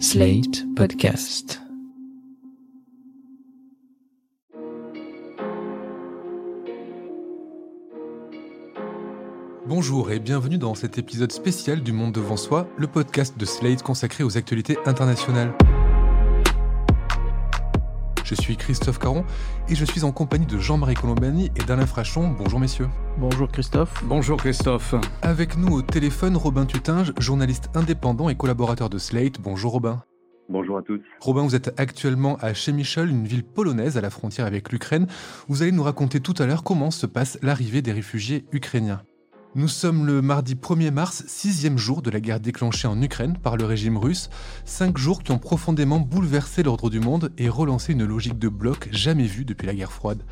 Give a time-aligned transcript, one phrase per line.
[0.00, 1.60] Slate Podcast.
[9.66, 13.82] Bonjour et bienvenue dans cet épisode spécial du Monde devant soi, le podcast de Slate
[13.82, 15.56] consacré aux actualités internationales.
[18.24, 19.22] Je suis Christophe Caron
[19.68, 22.34] et je suis en compagnie de Jean-Marie Colombani et d'Alain Frachon.
[22.38, 22.88] Bonjour messieurs.
[23.18, 24.02] Bonjour Christophe.
[24.06, 24.94] Bonjour Christophe.
[25.20, 29.40] Avec nous au téléphone, Robin Tutinge, journaliste indépendant et collaborateur de Slate.
[29.42, 30.02] Bonjour Robin.
[30.48, 31.00] Bonjour à tous.
[31.20, 35.06] Robin, vous êtes actuellement à Chemichol, une ville polonaise à la frontière avec l'Ukraine.
[35.48, 39.02] Vous allez nous raconter tout à l'heure comment se passe l'arrivée des réfugiés ukrainiens.
[39.56, 43.56] Nous sommes le mardi 1er mars, sixième jour de la guerre déclenchée en Ukraine par
[43.56, 44.28] le régime russe.
[44.64, 48.88] Cinq jours qui ont profondément bouleversé l'ordre du monde et relancé une logique de bloc
[48.90, 50.24] jamais vue depuis la guerre froide.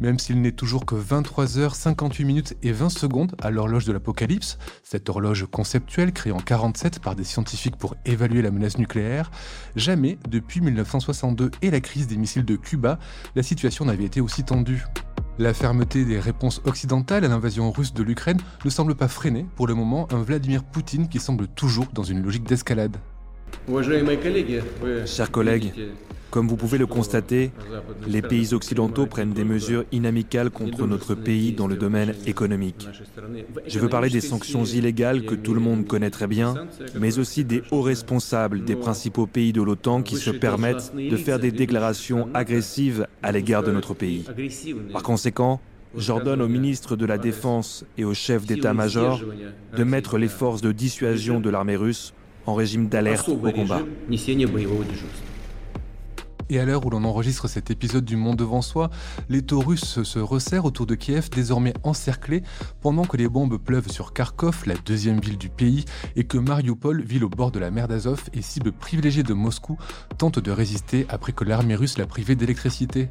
[0.00, 5.08] Même s'il n'est toujours que 23h58 minutes et 20 secondes à l'horloge de l'apocalypse, cette
[5.08, 9.32] horloge conceptuelle créée en 47 par des scientifiques pour évaluer la menace nucléaire,
[9.74, 13.00] jamais depuis 1962 et la crise des missiles de Cuba,
[13.34, 14.84] la situation n'avait été aussi tendue.
[15.38, 19.66] La fermeté des réponses occidentales à l'invasion russe de l'Ukraine ne semble pas freiner pour
[19.66, 22.98] le moment un Vladimir Poutine qui semble toujours dans une logique d'escalade.
[25.06, 25.72] Chers collègues,
[26.32, 27.52] comme vous pouvez le constater,
[28.08, 32.88] les pays occidentaux prennent des mesures inamicales contre notre pays dans le domaine économique.
[33.66, 36.54] Je veux parler des sanctions illégales que tout le monde connaît très bien,
[36.98, 41.38] mais aussi des hauts responsables des principaux pays de l'OTAN qui se permettent de faire
[41.38, 44.24] des déclarations agressives à l'égard de notre pays.
[44.92, 45.60] Par conséquent,
[45.94, 49.20] J'ordonne au ministre de la Défense et au chef d'état-major
[49.76, 52.14] de mettre les forces de dissuasion de l'armée russe
[52.46, 53.82] en régime d'alerte au combat.
[56.52, 58.90] Et à l'heure où l'on enregistre cet épisode du Monde devant soi,
[59.30, 62.42] les taux russes se resserrent autour de Kiev, désormais encerclé,
[62.82, 67.00] pendant que les bombes pleuvent sur Kharkov, la deuxième ville du pays, et que Mariupol,
[67.00, 69.78] ville au bord de la mer d'Azov et cible privilégiée de Moscou,
[70.18, 73.08] tente de résister après que l'armée russe l'a privée d'électricité.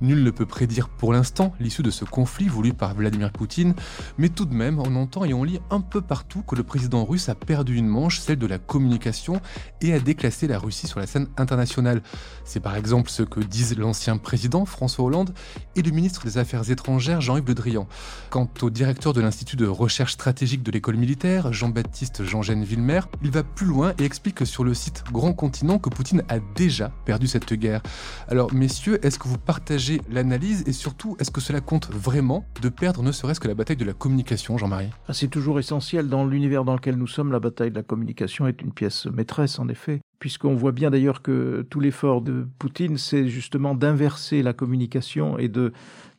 [0.00, 3.74] Nul ne peut prédire pour l'instant l'issue de ce conflit voulu par Vladimir Poutine,
[4.18, 7.04] mais tout de même, on entend et on lit un peu partout que le président
[7.04, 9.40] russe a perdu une manche, celle de la communication,
[9.80, 12.02] et a déclassé la Russie sur la scène internationale.
[12.44, 15.34] C'est exemple ce que disent l'ancien président François Hollande
[15.76, 17.86] et le ministre des Affaires étrangères Jean-Yves Le Drian.
[18.30, 23.30] Quant au directeur de l'Institut de recherche stratégique de l'école militaire, Jean-Baptiste Jean-Gène Villemer, il
[23.30, 27.26] va plus loin et explique sur le site Grand Continent que Poutine a déjà perdu
[27.26, 27.82] cette guerre.
[28.28, 32.70] Alors messieurs, est-ce que vous partagez l'analyse et surtout est-ce que cela compte vraiment de
[32.70, 34.88] perdre ne serait-ce que la bataille de la communication, Jean-Marie?
[35.06, 38.46] Ah, C'est toujours essentiel dans l'univers dans lequel nous sommes, la bataille de la communication
[38.46, 42.98] est une pièce maîtresse en effet puisqu'on voit bien d'ailleurs que tout l'effort de Poutine,
[42.98, 45.72] c'est justement d'inverser la communication et de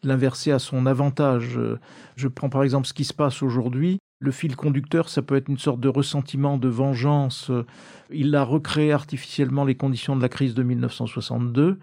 [0.03, 1.59] l'inverser à son avantage.
[2.15, 3.99] Je prends par exemple ce qui se passe aujourd'hui.
[4.19, 7.51] Le fil conducteur, ça peut être une sorte de ressentiment, de vengeance.
[8.11, 11.79] Il a recréé artificiellement les conditions de la crise de 1962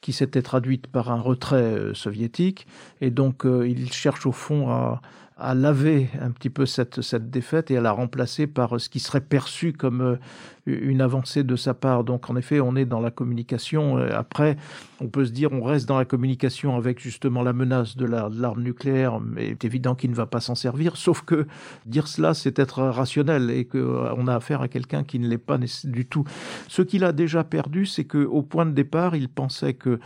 [0.00, 2.66] qui s'était traduite par un retrait soviétique.
[3.00, 5.00] Et donc, il cherche au fond à,
[5.40, 9.00] à laver un petit peu cette, cette défaite et à la remplacer par ce qui
[9.00, 10.16] serait perçu comme euh,
[10.66, 12.04] une avancée de sa part.
[12.04, 13.98] Donc en effet, on est dans la communication.
[13.98, 14.56] Euh, après,
[15.00, 18.62] on peut se dire, on reste dans la communication avec justement la menace de l'arme
[18.62, 20.96] nucléaire, mais c'est évident qu'il ne va pas s'en servir.
[20.96, 21.46] Sauf que
[21.86, 25.38] dire cela, c'est être rationnel et qu'on euh, a affaire à quelqu'un qui ne l'est
[25.38, 26.24] pas du tout.
[26.68, 29.98] Ce qu'il a déjà perdu, c'est qu'au point de départ, il pensait que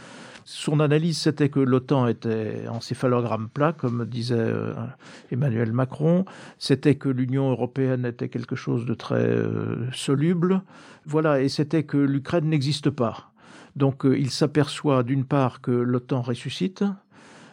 [0.45, 4.75] son analyse, c'était que l'OTAN était en céphalogramme plat, comme disait euh,
[5.31, 6.27] Emmanuel Macron.
[6.59, 10.63] C'était que l'Union européenne était quelque chose de très euh, soluble.
[11.07, 13.33] Voilà, et c'était que l'Ukraine n'existe pas.
[13.75, 16.85] Donc euh, il s'aperçoit d'une part que l'OTAN ressuscite,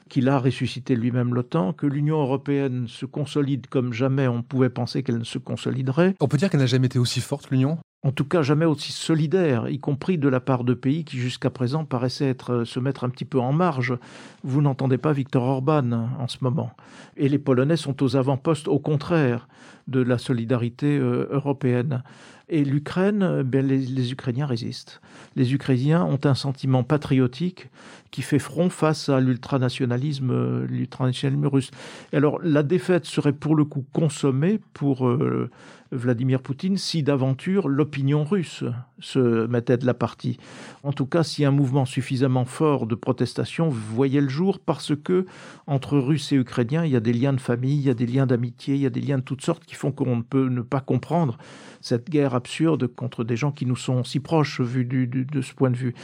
[0.10, 5.02] qu'il a ressuscité lui-même l'OTAN, que l'Union européenne se consolide comme jamais on pouvait penser
[5.02, 6.16] qu'elle ne se consoliderait.
[6.20, 7.78] On peut dire qu'elle n'a jamais été aussi forte, l'Union?
[8.04, 11.52] En tout cas jamais aussi solidaire, y compris de la part de pays qui jusqu'à
[11.52, 13.96] présent paraissaient être, euh, se mettre un petit peu en marge.
[14.44, 16.72] Vous n'entendez pas Viktor Orban en ce moment.
[17.16, 19.48] Et les Polonais sont aux avant-postes, au contraire,
[19.88, 22.04] de la solidarité euh, européenne.
[22.50, 25.00] Et l'Ukraine, ben, les, Ukrainiens résistent.
[25.38, 27.70] Les Ukrainiens ont un sentiment patriotique
[28.12, 31.72] qui fait front face à l'ultranationalisme, euh, l'ultranationalisme russe.
[32.12, 35.50] Et alors, la défaite serait pour le coup consommée pour euh,
[35.92, 38.64] Vladimir Poutine si d'aventure l'opinion russe
[39.00, 40.38] se mettait de la partie.
[40.84, 45.26] En tout cas, si un mouvement suffisamment fort de protestation voyait le jour, parce que
[45.68, 48.06] entre Russes et Ukrainiens, il y a des liens de famille, il y a des
[48.06, 50.48] liens d'amitié, il y a des liens de toutes sortes qui font qu'on ne peut
[50.48, 51.38] ne pas comprendre
[51.82, 55.54] cette guerre absurde contre des gens qui nous sont si proches vu du, de ce
[55.54, 55.96] point de vue.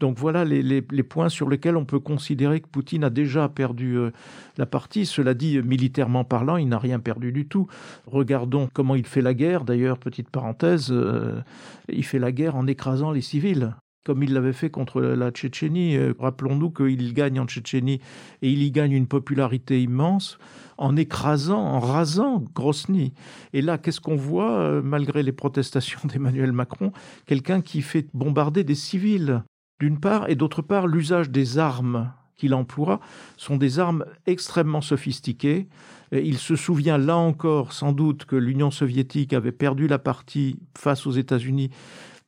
[0.00, 4.10] Donc voilà les, points sur lesquels on peut considérer que Poutine a déjà perdu euh,
[4.56, 5.04] la partie.
[5.04, 7.66] Cela dit, militairement parlant, il n'a rien perdu du tout.
[8.06, 9.64] Regardons comment il fait la guerre.
[9.64, 11.40] D'ailleurs, petite parenthèse, euh,
[11.88, 15.96] il fait la guerre en écrasant les civils comme il l'avait fait contre la Tchétchénie.
[15.96, 18.00] Euh, rappelons-nous qu'il gagne en Tchétchénie
[18.42, 20.38] et il y gagne une popularité immense
[20.76, 23.14] en écrasant, en rasant Grosny.
[23.52, 26.92] Et là, qu'est-ce qu'on voit, euh, malgré les protestations d'Emmanuel Macron?
[27.26, 29.42] Quelqu'un qui fait bombarder des civils,
[29.80, 33.00] d'une part, et d'autre part, l'usage des armes qu'il emploie
[33.36, 35.68] sont des armes extrêmement sophistiquées.
[36.12, 41.06] Il se souvient là encore sans doute que l'Union soviétique avait perdu la partie face
[41.06, 41.70] aux États-Unis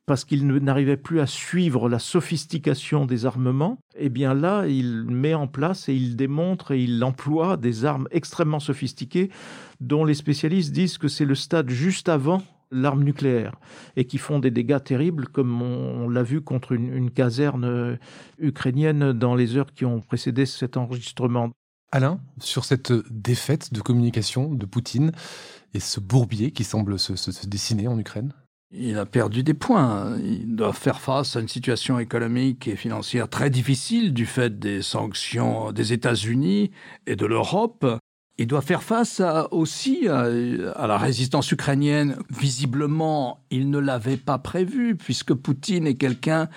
[0.07, 5.35] parce qu'il n'arrivait plus à suivre la sophistication des armements, eh bien là, il met
[5.35, 9.31] en place et il démontre et il emploie des armes extrêmement sophistiquées
[9.81, 13.57] dont les spécialistes disent que c'est le stade juste avant l'arme nucléaire
[13.97, 17.97] et qui font des dégâts terribles comme on, l'a vu contre une, caserne euh,
[18.39, 21.51] ukrainienne dans les heures qui ont précédé cet enregistrement.
[21.93, 25.13] Alain, sur cette défaite de communication de Poutine
[25.73, 28.33] et ce bourbier qui semble se dessiner en Ukraine?
[28.73, 30.19] Il a perdu des points.
[30.19, 34.83] Il doit faire face à une situation économique et financière très difficile du fait des
[34.83, 36.73] sanctions des États-Unis
[37.07, 37.87] et de l'Europe.
[38.39, 42.19] Il doit faire face aussi à, la résistance ukrainienne.
[42.29, 46.49] Visiblement, il ne l'avait pas prévu, puisque Poutine est quelqu'un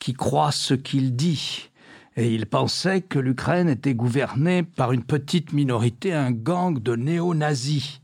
[0.00, 1.70] qui croit ce qu'il dit.
[2.16, 8.00] Et il pensait que l'Ukraine était gouvernée par une petite minorité, un gang de néo-nazis.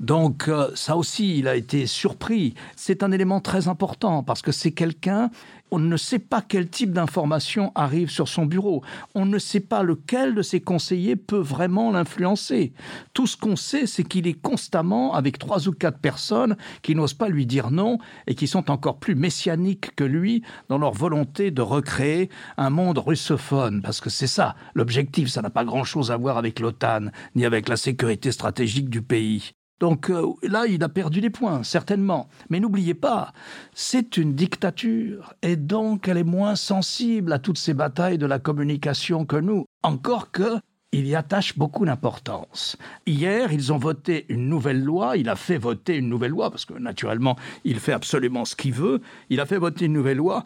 [0.00, 2.54] Donc euh, ça aussi, il a été surpris.
[2.76, 5.30] C'est un élément très important parce que c'est quelqu'un,
[5.70, 8.82] on ne sait pas quel type d'information arrive sur son bureau.
[9.14, 12.72] On ne sait pas lequel de ses conseillers peut vraiment l'influencer.
[13.14, 17.14] Tout ce qu'on sait, c'est qu'il est constamment avec trois ou quatre personnes qui n'osent
[17.14, 21.50] pas lui dire non et qui sont encore plus messianiques que lui dans leur volonté
[21.50, 22.28] de recréer
[22.58, 23.80] un monde russophone.
[23.80, 27.68] Parce que c'est ça, l'objectif, ça n'a pas grand-chose à voir avec l'OTAN ni avec
[27.68, 29.52] la sécurité stratégique du pays.
[29.78, 32.28] Donc euh, là, il a perdu des points, certainement.
[32.48, 33.32] Mais n'oubliez pas,
[33.74, 38.38] c'est une dictature, et donc elle est moins sensible à toutes ces batailles de la
[38.38, 39.66] communication que nous.
[39.82, 40.58] Encore que,
[40.92, 42.78] il y attache beaucoup d'importance.
[43.06, 46.64] Hier, ils ont voté une nouvelle loi, il a fait voter une nouvelle loi, parce
[46.64, 50.44] que naturellement, il fait absolument ce qu'il veut, il a fait voter une nouvelle loi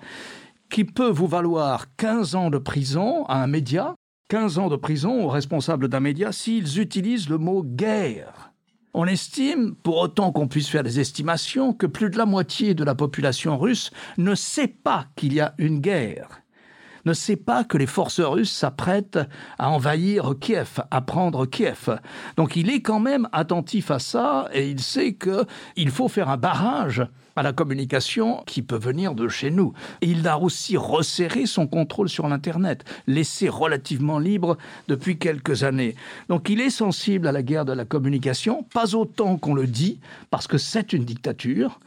[0.70, 3.94] qui peut vous valoir 15 ans de prison à un média,
[4.28, 8.49] 15 ans de prison aux responsables d'un média s'ils utilisent le mot guerre.
[8.92, 12.82] On estime, pour autant qu'on puisse faire des estimations, que plus de la moitié de
[12.82, 16.39] la population russe ne sait pas qu'il y a une guerre,
[17.04, 19.18] ne sait pas que les forces russes s'apprêtent
[19.58, 21.98] à envahir Kiev, à prendre Kiev.
[22.36, 26.36] Donc il est quand même attentif à ça et il sait qu'il faut faire un
[26.36, 27.06] barrage
[27.36, 29.72] à la communication qui peut venir de chez nous.
[30.02, 34.58] Il a aussi resserré son contrôle sur l'Internet, laissé relativement libre
[34.88, 35.94] depuis quelques années.
[36.28, 40.00] Donc il est sensible à la guerre de la communication, pas autant qu'on le dit,
[40.30, 41.80] parce que c'est une dictature.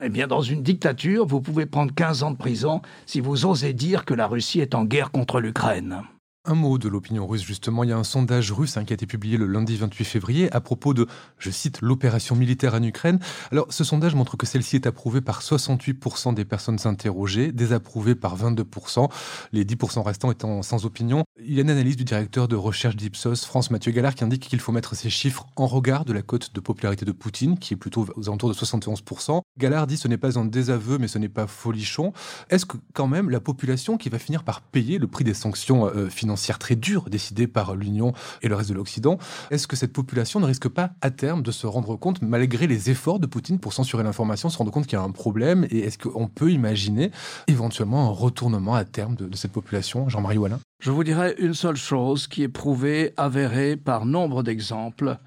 [0.00, 3.72] Eh bien, dans une dictature, vous pouvez prendre 15 ans de prison si vous osez
[3.72, 6.02] dire que la Russie est en guerre contre l'Ukraine.
[6.46, 7.84] Un mot de l'opinion russe, justement.
[7.84, 10.50] Il y a un sondage russe hein, qui a été publié le lundi 28 février
[10.54, 11.06] à propos de,
[11.38, 13.18] je cite, l'opération militaire en Ukraine.
[13.52, 18.38] Alors, ce sondage montre que celle-ci est approuvée par 68% des personnes interrogées, désapprouvée par
[18.38, 19.10] 22%,
[19.52, 21.24] les 10% restants étant sans opinion.
[21.44, 24.48] Il y a une analyse du directeur de recherche d'Ipsos, France Mathieu Gallard, qui indique
[24.48, 27.74] qu'il faut mettre ces chiffres en regard de la cote de popularité de Poutine, qui
[27.74, 29.42] est plutôt aux alentours de 71%.
[29.58, 32.14] Gallard dit ce n'est pas un désaveu, mais ce n'est pas folichon.
[32.48, 35.84] Est-ce que, quand même, la population qui va finir par payer le prix des sanctions
[35.86, 39.18] euh, financières financière très dure décidée par l'Union et le reste de l'Occident.
[39.50, 42.88] Est-ce que cette population ne risque pas à terme de se rendre compte, malgré les
[42.88, 45.80] efforts de Poutine pour censurer l'information, se rendre compte qu'il y a un problème Et
[45.80, 47.10] est-ce qu'on peut imaginer
[47.48, 50.60] éventuellement un retournement à terme de, cette population Jean-Marie Wallin?
[50.80, 55.18] Je vous dirais une seule chose qui est prouvée, avérée par nombre d'exemples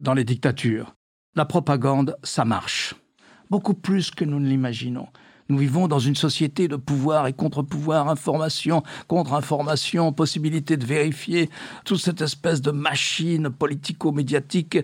[0.00, 0.94] dans les dictatures.
[1.34, 2.94] La propagande, ça marche.
[3.50, 5.08] Beaucoup plus que nous ne l'imaginons.
[5.48, 11.50] Nous vivons dans une société de pouvoir et contre-pouvoir, information, contre-information, possibilité de vérifier
[11.84, 14.78] toute cette espèce de machine politico-médiatique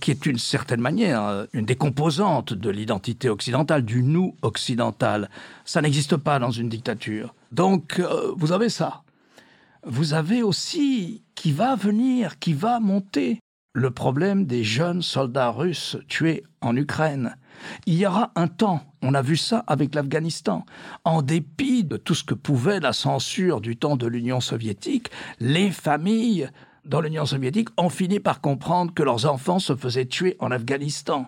[0.00, 5.30] qui est d'une certaine manière une des composantes de l'identité occidentale, du nous occidental.
[5.64, 7.34] Ça n'existe pas dans une dictature.
[7.52, 9.02] Donc, euh, vous avez ça.
[9.86, 13.40] Vous avez aussi qui va venir, qui va monter
[13.74, 17.36] le problème des jeunes soldats russes tués en Ukraine.
[17.86, 20.64] Il y aura un temps, on a vu ça avec l'Afghanistan,
[21.04, 25.08] en dépit de tout ce que pouvait la censure du temps de l'Union soviétique,
[25.40, 26.50] les familles
[26.84, 31.26] dans l'Union soviétique ont fini par comprendre que leurs enfants se faisaient tuer en Afghanistan.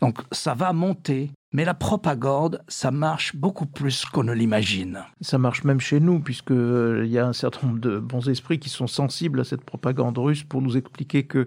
[0.00, 1.30] Donc ça va monter.
[1.54, 5.04] Mais la propagande, ça marche beaucoup plus qu'on ne l'imagine.
[5.20, 8.58] Ça marche même chez nous, puisqu'il euh, y a un certain nombre de bons esprits
[8.58, 11.46] qui sont sensibles à cette propagande russe pour nous expliquer que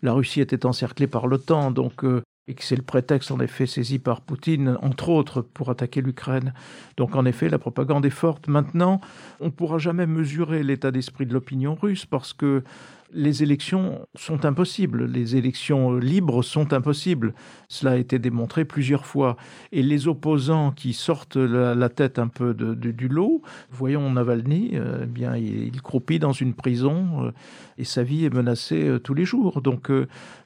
[0.00, 3.66] la Russie était encerclée par l'OTAN, donc euh, et que c'est le prétexte en effet
[3.66, 6.54] saisi par Poutine, entre autres, pour attaquer l'Ukraine.
[6.96, 8.48] Donc en effet, la propagande est forte.
[8.48, 9.00] Maintenant,
[9.40, 12.64] on ne pourra jamais mesurer l'état d'esprit de l'opinion russe parce que
[13.12, 17.34] les élections sont impossibles, les élections libres sont impossibles.
[17.68, 19.36] Cela a été démontré plusieurs fois.
[19.70, 25.06] Et les opposants qui sortent la, tête un peu du lot, voyons Navalny, euh, eh
[25.06, 27.30] bien, il, croupit dans une prison euh,
[27.76, 29.60] et sa vie est menacée euh, tous les jours.
[29.60, 29.90] Donc,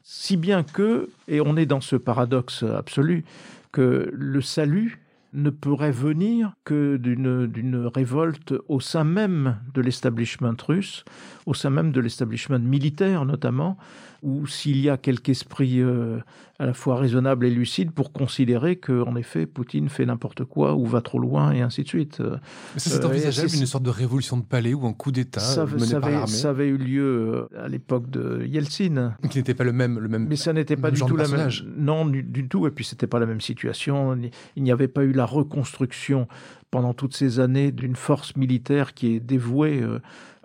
[0.03, 3.25] si bien que, et on est dans ce paradoxe absolu,
[3.71, 11.05] que le salut ne pourrait venir que d'une révolte au sein même de l'establishment russe,
[11.47, 13.77] au sein même de l'establishment militaire notamment,
[14.23, 16.19] ou s'il y a quelque esprit euh,
[16.59, 20.75] à la fois raisonnable et lucide pour considérer que, en effet, Poutine fait n'importe quoi
[20.75, 22.21] ou va trop loin et ainsi de suite.
[22.21, 25.41] Mais ça, c'est euh, envisageable, une sorte de révolution de palais ou un coup d'État
[25.67, 29.15] mené ça par l'armée Ça avait eu lieu euh, à l'époque de Yeltsin.
[29.31, 30.27] Qui n'était pas le même, le même.
[30.29, 31.51] Mais ça n'était pas du tout la même.
[31.77, 32.67] Non, du, du, tout.
[32.67, 34.19] Et puis, c'était pas la même situation.
[34.57, 36.27] Il n'y avait pas eu la reconstruction
[36.71, 39.83] pendant toutes ces années d'une force militaire qui est dévouée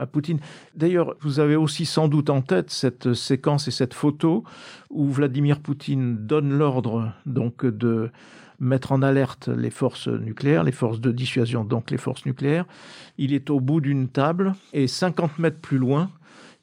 [0.06, 0.40] Poutine.
[0.76, 4.44] D'ailleurs, vous avez aussi sans doute en tête cette séquence et cette photo
[4.90, 8.10] où Vladimir Poutine donne l'ordre donc de
[8.60, 12.66] mettre en alerte les forces nucléaires, les forces de dissuasion, donc les forces nucléaires.
[13.18, 16.12] Il est au bout d'une table et 50 mètres plus loin,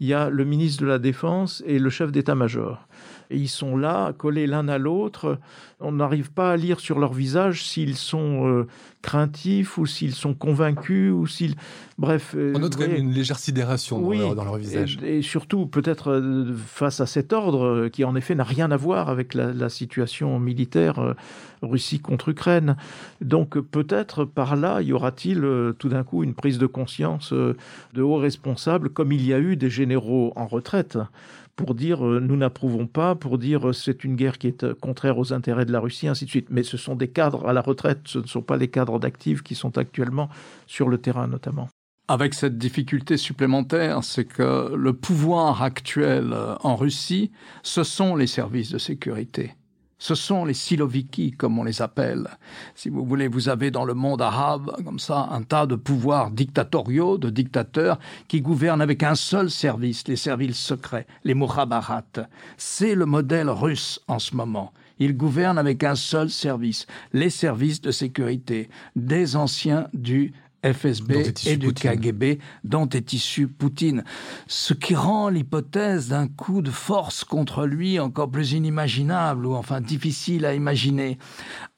[0.00, 2.86] il y a le ministre de la Défense et le chef d'état-major.
[3.30, 5.38] Et ils sont là, collés l'un à l'autre.
[5.80, 8.66] On n'arrive pas à lire sur leur visage s'ils sont euh,
[9.02, 11.54] craintifs ou s'ils sont convaincus ou s'ils...
[11.98, 12.34] Bref...
[12.36, 14.98] Euh, On note quand même une légère sidération dans, leur, dans leur, visage.
[15.04, 19.10] Et, surtout, peut-être euh, face à cet ordre qui, en effet, n'a rien à voir
[19.10, 21.14] avec la, la situation militaire
[21.60, 22.76] Russie contre Ukraine.
[23.20, 25.44] Donc peut-être par là, y aura-t-il
[25.78, 29.56] tout d'un coup une prise de conscience de hauts responsables, comme il y a eu
[29.56, 30.98] des généraux en retraite
[31.58, 34.74] pour dire euh, nous n'approuvons pas, pour dire euh, c'est une guerre qui est euh,
[34.80, 36.46] contraire aux intérêts de la Russie, ainsi de suite.
[36.50, 39.42] Mais ce sont des cadres à la retraite, ce ne sont pas les cadres d'actifs
[39.42, 40.28] qui sont actuellement
[40.68, 41.68] sur le terrain notamment.
[42.06, 48.70] Avec cette difficulté supplémentaire, c'est que le pouvoir actuel en Russie, ce sont les services
[48.70, 49.57] de sécurité.
[49.98, 52.28] Ce sont les siloviki, comme on les appelle.
[52.76, 56.30] Si vous voulez, vous avez dans le monde arabe, comme ça, un tas de pouvoirs
[56.30, 62.04] dictatoriaux, de dictateurs, qui gouvernent avec un seul service, les services secrets, les mukhabarat.
[62.56, 64.72] C'est le modèle russe en ce moment.
[65.00, 70.32] Ils gouvernent avec un seul service, les services de sécurité, des anciens du
[70.64, 74.04] FSB et du KGB dont est issu Poutine,
[74.46, 79.80] ce qui rend l'hypothèse d'un coup de force contre lui encore plus inimaginable ou enfin
[79.80, 81.18] difficile à imaginer,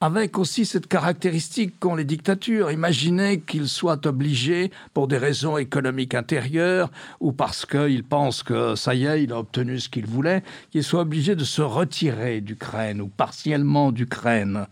[0.01, 2.71] avec aussi cette caractéristique qu'ont les dictatures.
[2.71, 8.95] Imaginez qu'il soit obligé, pour des raisons économiques intérieures ou parce qu'il pense que ça
[8.95, 13.01] y est, il a obtenu ce qu'il voulait, qu'il soit obligé de se retirer d'Ukraine
[13.01, 14.67] ou partiellement d'Ukraine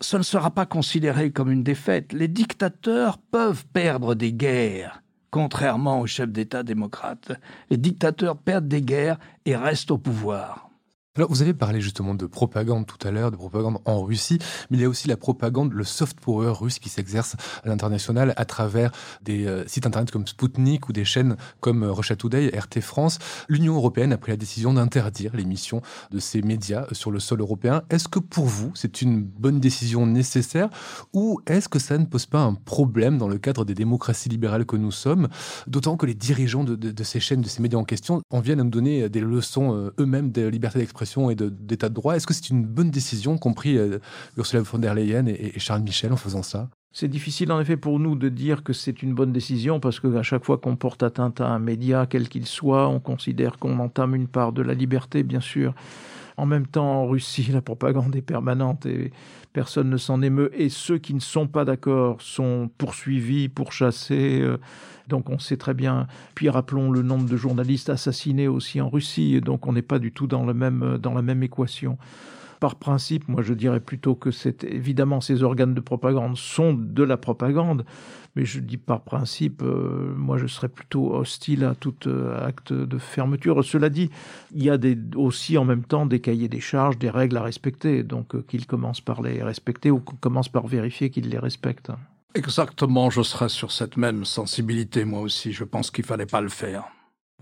[0.00, 2.12] ce ne sera pas considéré comme une défaite.
[2.12, 7.32] Les dictateurs peuvent perdre des guerres, contrairement aux chefs d'État démocrates.
[7.70, 10.65] Les dictateurs perdent des guerres et restent au pouvoir.
[11.16, 14.38] Alors, vous avez parlé justement de propagande tout à l'heure, de propagande en Russie,
[14.70, 18.34] mais il y a aussi la propagande, le soft power russe qui s'exerce à l'international
[18.36, 18.92] à travers
[19.22, 23.18] des euh, sites internet comme Sputnik ou des chaînes comme euh, Russia Today, RT France.
[23.48, 25.80] L'Union européenne a pris la décision d'interdire l'émission
[26.10, 27.82] de ces médias sur le sol européen.
[27.88, 30.68] Est-ce que pour vous, c'est une bonne décision nécessaire
[31.14, 34.66] ou est-ce que ça ne pose pas un problème dans le cadre des démocraties libérales
[34.66, 35.28] que nous sommes,
[35.66, 38.64] d'autant que les dirigeants de, ces chaînes, de ces médias en question, en viennent à
[38.64, 41.05] nous donner des leçons euh, eux-mêmes de liberté d'expression?
[41.30, 42.16] Et d'état de, droit.
[42.16, 43.98] Est-ce que c'est une bonne décision, compris euh,
[44.36, 46.68] Ursula von der Leyen et, Charles Michel en faisant ça?
[46.92, 50.22] C'est difficile en effet pour nous de dire que c'est une bonne décision parce qu'à
[50.22, 54.14] chaque fois qu'on porte atteinte à un média, quel qu'il soit, on considère qu'on entame
[54.14, 55.74] une part de la liberté, bien sûr.
[56.36, 59.12] En même temps, en Russie, la propagande est permanente et
[59.52, 60.50] personne ne s'en émeut.
[60.54, 64.40] Et ceux qui ne sont pas d'accord sont poursuivis, pourchassés.
[64.42, 64.58] Euh,
[65.08, 66.06] donc on sait très bien.
[66.34, 69.40] Puis rappelons le nombre de journalistes assassinés aussi en Russie.
[69.40, 71.96] Donc on n'est pas du tout dans, la même équation.
[72.60, 77.02] Par principe, moi je dirais plutôt que c'est évidemment ces organes de propagande sont de
[77.02, 77.84] la propagande,
[78.34, 82.72] mais je dis par principe, euh, moi je serais plutôt hostile à tout euh, acte
[82.72, 83.64] de fermeture.
[83.64, 84.10] Cela dit,
[84.54, 84.78] il y a
[85.16, 88.66] aussi en même temps des cahiers des charges, des règles à respecter, donc euh, qu'ils
[88.66, 91.92] commencent par les respecter ou qu'on commence par vérifier qu'ils les respectent.
[92.34, 95.52] Exactement, je serais sur cette même sensibilité moi aussi.
[95.52, 96.84] Je pense qu'il fallait pas le faire.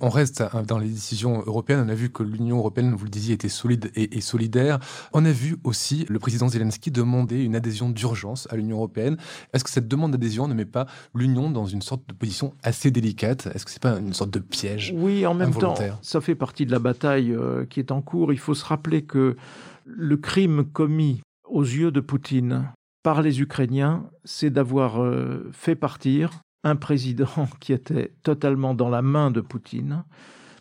[0.00, 1.84] On reste hein, dans les décisions européennes.
[1.86, 4.80] On a vu que l'Union européenne, vous le disiez, était solide et, solidaire.
[5.12, 9.16] On a vu aussi le président Zelensky demander une adhésion d'urgence à l'Union européenne.
[9.52, 12.90] Est-ce que cette demande d'adhésion ne met pas l'Union dans une sorte de position assez
[12.90, 13.46] délicate?
[13.54, 16.66] Est-ce que c'est pas une sorte de piège Oui, en même temps, ça fait partie
[16.66, 18.32] de la bataille euh, qui est en cours.
[18.32, 19.36] Il faut se rappeler que
[19.84, 22.68] le crime commis aux yeux de Poutine
[23.04, 27.28] par les Ukrainiens, c'est d'avoir euh, fait partir un président
[27.60, 30.02] qui était totalement dans la main de Poutine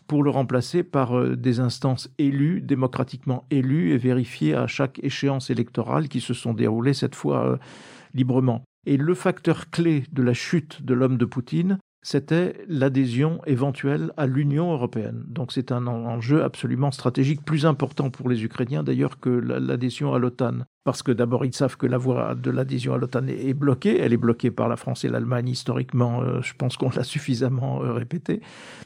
[0.06, 5.50] pour le remplacer par euh, des instances élues, démocratiquement élues et vérifiées à chaque échéance
[5.50, 7.56] électorale qui se sont déroulées cette fois euh,
[8.12, 8.62] librement.
[8.86, 14.26] Et le facteur clé de la chute de l'homme de Poutine, c'était l'adhésion éventuelle à
[14.26, 15.24] l'Union européenne.
[15.26, 20.18] Donc c'est un enjeu absolument stratégique, plus important pour les Ukrainiens d'ailleurs que l'adhésion à
[20.18, 20.66] l'OTAN.
[20.84, 23.98] Parce que d'abord, ils savent que la voie de l'adhésion à l'OTAN est bloquée.
[23.98, 26.20] Elle est bloquée par la France et l'Allemagne historiquement.
[26.20, 28.42] Euh, je pense qu'on l'a suffisamment euh, répété.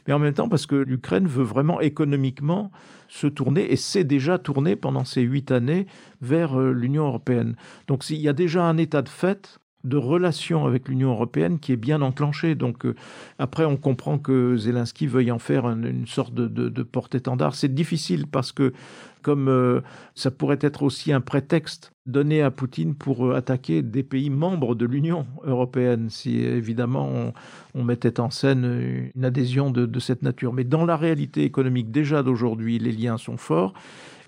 [0.07, 2.71] Mais en même temps, parce que l'Ukraine veut vraiment économiquement
[3.09, 5.87] se tourner, et s'est déjà tourné pendant ces huit années
[6.21, 7.57] vers euh, l'Union européenne.
[7.87, 11.71] Donc il y a déjà un état de fait de relation avec l'Union européenne qui
[11.71, 12.55] est bien enclenché.
[12.55, 12.95] Donc euh,
[13.37, 17.55] après, on comprend que Zelensky veuille en faire une, sorte de, porte-étendard.
[17.55, 18.73] C'est difficile parce que
[19.21, 19.81] comme euh,
[20.15, 24.75] ça pourrait être aussi un prétexte donné à Poutine pour euh, attaquer des pays membres
[24.75, 27.33] de l'Union européenne, si évidemment
[27.73, 30.53] on, mettait en scène une adhésion de, cette nature.
[30.53, 33.73] Mais dans la réalité économique déjà d'aujourd'hui, les liens sont forts.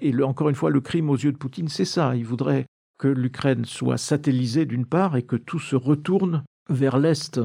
[0.02, 2.16] Et encore une fois, le crime aux yeux de Poutine, c'est ça.
[2.16, 2.66] Il voudrait
[3.02, 7.42] que l'Ukraine soit satellisée d'une part et que tout se retourne vers l'Est,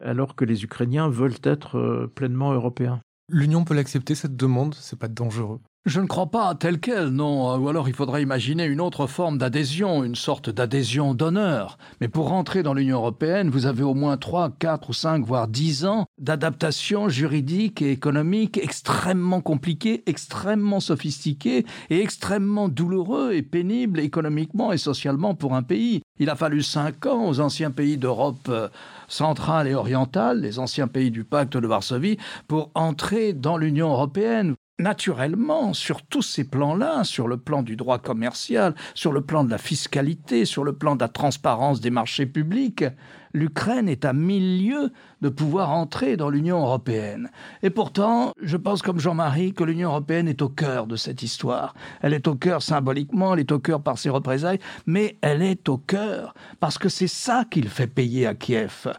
[0.00, 3.00] alors que les Ukrainiens veulent être euh, pleinement européens.
[3.28, 4.76] L'Union peut l'accepter, cette demande?
[4.76, 7.56] C'est pas dangereux je ne crois pas tel quel, non.
[7.56, 11.76] Ou alors il faudrait imaginer une autre forme d'adhésion, une sorte d'adhésion d'honneur.
[12.00, 15.48] Mais pour rentrer dans l'Union européenne, vous avez au moins 3, 4 ou 5, voire
[15.48, 23.98] 10 ans d'adaptation juridique et économique extrêmement compliquée, extrêmement sophistiquée et extrêmement douloureux et pénible
[23.98, 26.00] économiquement et socialement pour un pays.
[26.20, 28.68] Il a fallu 5 ans aux anciens pays d'Europe euh,
[29.08, 34.54] centrale et orientale, les anciens pays du pacte de Varsovie, pour entrer dans l'Union européenne
[34.82, 39.50] naturellement, sur tous ces plans-là, sur le plan du droit commercial, sur le plan de
[39.50, 42.84] la fiscalité, sur le plan de la transparence des marchés publics,
[43.32, 47.30] l'Ukraine est à mille lieues de pouvoir entrer dans l'Union européenne.
[47.62, 51.74] Et pourtant, je pense comme Jean-Marie que l'Union européenne est au cœur de cette histoire.
[52.00, 55.68] Elle est au cœur symboliquement, elle est au cœur par ses représailles, mais elle est
[55.68, 58.92] au cœur parce que c'est ça qu'il fait payer à Kiev.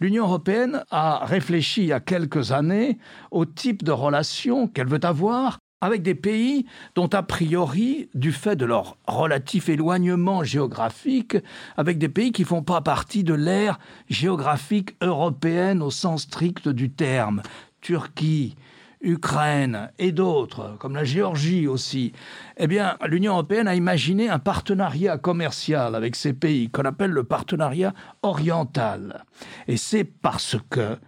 [0.00, 2.98] L'Union européenne a réfléchi il y a quelques années
[3.30, 8.56] au type de relation qu'elle veut avoir avec des pays dont a priori, du fait
[8.56, 11.36] de leur relatif éloignement géographique,
[11.76, 16.90] avec des pays qui font pas partie de l'ère géographique européenne au sens strict du
[16.90, 17.42] terme,
[17.80, 18.56] Turquie,
[19.02, 22.12] Ukraine et d'autres, comme la Géorgie aussi,
[22.58, 27.24] eh bien, l'Union européenne a imaginé un partenariat commercial avec ces pays qu'on appelle le
[27.24, 29.24] partenariat oriental.
[29.68, 30.98] Et c'est parce que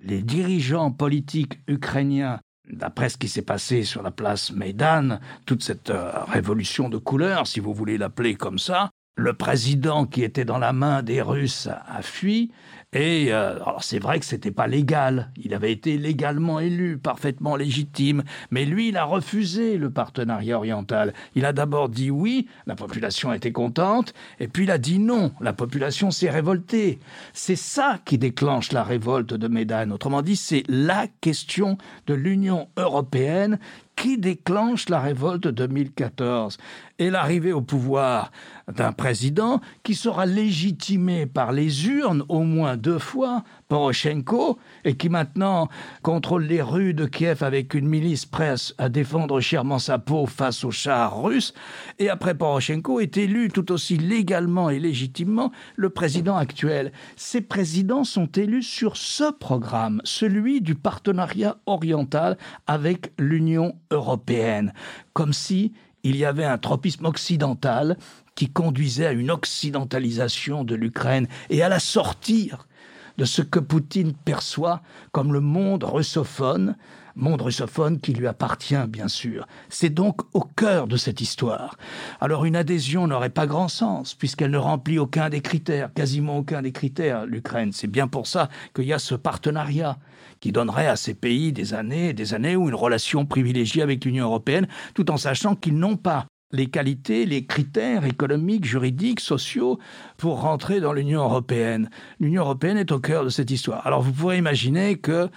[0.00, 2.38] les dirigeants politiques ukrainiens
[2.70, 7.46] D'après ce qui s'est passé sur la place Maidan, toute cette euh, révolution de couleurs,
[7.46, 11.68] si vous voulez l'appeler comme ça, le président qui était dans la main des Russes
[11.68, 12.50] a fui.
[12.92, 15.30] Et euh, alors c'est vrai que c'était pas légal.
[15.36, 21.12] Il avait été légalement élu, parfaitement légitime, mais lui, il a refusé le partenariat oriental.
[21.34, 25.32] Il a d'abord dit oui, la population était contente, et puis il a dit non,
[25.40, 27.00] la population s'est révoltée.
[27.32, 29.92] C'est ça qui déclenche la révolte de Médane.
[29.92, 33.58] Autrement dit, c'est la question de l'Union européenne
[33.96, 36.58] qui déclenche la révolte de 2014
[36.98, 38.30] et l'arrivée au pouvoir
[38.72, 45.08] d'un président qui sera légitimé par les urnes au moins deux fois, Poroshenko, et qui
[45.08, 45.68] maintenant
[46.02, 50.64] contrôle les rues de Kiev avec une milice presse à défendre chèrement sa peau face
[50.64, 51.52] aux chars russes,
[51.98, 56.92] et après Poroshenko est élu tout aussi légalement et légitimement le président actuel.
[57.16, 64.72] Ces présidents sont élus sur ce programme, celui du partenariat oriental avec l'Union européenne,
[65.12, 65.72] comme si
[66.04, 67.96] il y avait un tropisme occidental
[68.34, 72.68] qui conduisait à une occidentalisation de l'Ukraine et à la sortir
[73.16, 76.76] de ce que Poutine perçoit comme le monde russophone,
[77.16, 79.46] monde russophone qui lui appartient bien sûr.
[79.68, 81.76] C'est donc au cœur de cette histoire.
[82.20, 86.62] Alors une adhésion n'aurait pas grand sens puisqu'elle ne remplit aucun des critères, quasiment aucun
[86.62, 87.72] des critères, l'Ukraine.
[87.72, 89.98] C'est bien pour ça qu'il y a ce partenariat
[90.40, 94.04] qui donnerait à ces pays des années et des années ou une relation privilégiée avec
[94.04, 99.78] l'Union européenne, tout en sachant qu'ils n'ont pas les qualités, les critères économiques, juridiques, sociaux
[100.16, 101.90] pour rentrer dans l'Union européenne.
[102.20, 103.84] L'Union européenne est au cœur de cette histoire.
[103.86, 105.28] Alors vous pourrez imaginer que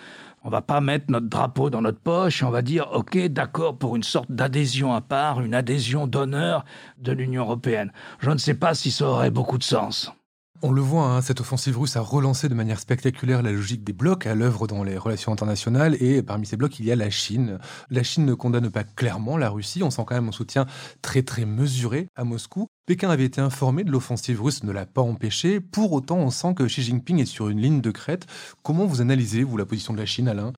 [0.47, 3.97] On va pas mettre notre drapeau dans notre poche on va dire OK, d'accord pour
[3.97, 6.63] une sorte d'adhésion à part, une adhésion d'honneur
[6.99, 7.91] de l'Union européenne.
[8.19, 10.13] Je ne sais pas si ça aurait beaucoup de sens.
[10.63, 13.93] On le voit, hein, cette offensive russe a relancé de manière spectaculaire la logique des
[13.93, 17.11] blocs à l'œuvre dans les relations internationales et parmi ces blocs, il y a la
[17.11, 17.59] Chine.
[17.91, 20.65] La Chine ne condamne pas clairement la Russie, on sent quand même un soutien
[21.03, 22.65] très très mesuré à Moscou.
[22.87, 25.59] Pékin avait été informé de l'offensive russe, ne l'a pas empêché.
[25.59, 28.25] Pour autant, on sent que Xi Jinping est sur une ligne de crête.
[28.63, 30.53] Comment vous analysez, vous, la position de la Chine, Alain?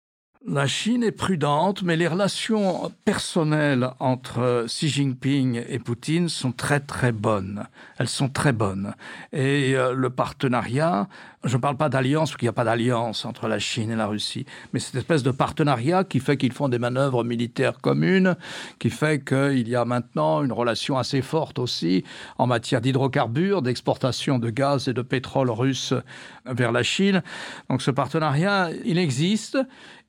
[0.48, 6.80] La Chine est prudente, mais les relations personnelles entre Xi Jinping et Poutine sont très
[6.80, 7.66] très bonnes.
[7.98, 8.94] Elles sont très bonnes.
[9.34, 11.10] Et euh, le partenariat,
[11.44, 13.98] je ne parle pas d'alliance, parce qu'il n'y a pas d'alliance entre la Chine et
[13.98, 18.38] la Russie, mais cette espèce de partenariat qui fait qu'ils font des manœuvres militaires communes,
[18.80, 22.06] qui fait qu'il y a maintenant une relation assez forte aussi
[22.38, 25.94] en matière d'hydrocarbures, d'exportation de gaz et de pétrole russe
[26.46, 27.24] vers la Chine.
[27.70, 29.58] Donc ce partenariat, il existe.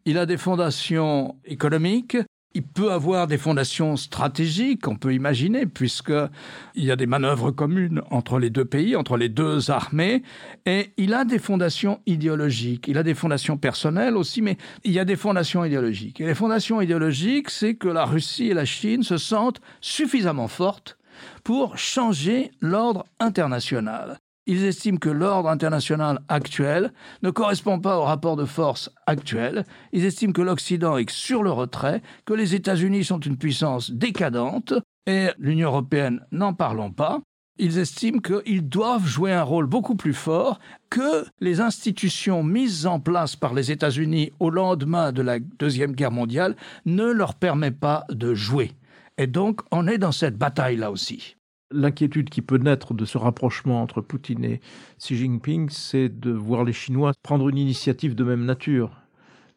[0.06, 2.16] Il a des fondations économiques,
[2.52, 8.02] il peut avoir des fondations stratégiques, on peut imaginer, puisqu'il y a des manœuvres communes
[8.10, 10.22] entre les deux pays, entre les deux armées,
[10.66, 14.98] et il a des fondations idéologiques, il a des fondations personnelles aussi, mais il y
[14.98, 16.20] a des fondations idéologiques.
[16.20, 20.96] Et les fondations idéologiques, c'est que la Russie et la Chine se sentent suffisamment fortes
[21.44, 28.36] pour changer l'ordre international ils estiment que l'ordre international actuel ne correspond pas au rapport
[28.36, 29.64] de force actuel.
[29.92, 34.74] Ils estiment que l'Occident est sur le retrait, que les États-Unis sont une puissance décadente,
[35.06, 37.20] et l'Union européenne, n'en parlons pas.
[37.58, 43.00] Ils estiment qu'ils doivent jouer un rôle beaucoup plus fort que les institutions mises en
[43.00, 48.04] place par les États-Unis au lendemain de la Deuxième Guerre mondiale ne leur permettent pas
[48.08, 48.72] de jouer.
[49.18, 51.36] Et donc, on est dans cette bataille-là aussi.
[51.72, 54.60] L'inquiétude qui peut naître de ce rapprochement entre Poutine et
[54.98, 58.90] Xi Jinping, c'est de voir les Chinois prendre une initiative de même nature.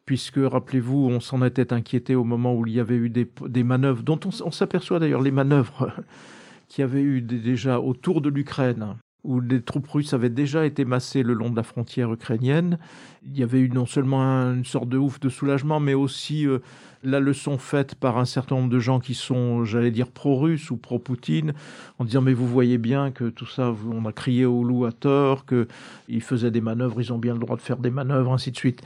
[0.06, 4.02] Puisque, rappelez-vous, on s'en était inquiété au moment où il y avait eu des, manœuvres,
[4.02, 5.92] dont on, s'aperçoit d'ailleurs les manœuvres
[6.68, 11.22] qui avaient eu déjà autour de l'Ukraine, où les troupes russes avaient déjà été massées
[11.22, 12.78] le long de la frontière ukrainienne.
[13.26, 14.20] Il y avait eu non seulement
[14.52, 16.58] une sorte de ouf de soulagement, mais aussi euh,
[17.02, 20.76] la leçon faite par un certain nombre de gens qui sont, j'allais dire, pro-russes ou
[20.76, 21.54] pro-Poutine,
[21.98, 24.92] en disant mais vous voyez bien que tout ça, on a crié au loup à
[24.92, 28.50] tort, qu'ils faisaient des manœuvres, ils ont bien le droit de faire des manœuvres, ainsi
[28.50, 28.82] de suite.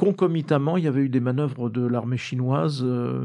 [0.00, 3.20] Concomitamment, il y avait eu des manœuvres de l'armée chinoise euh,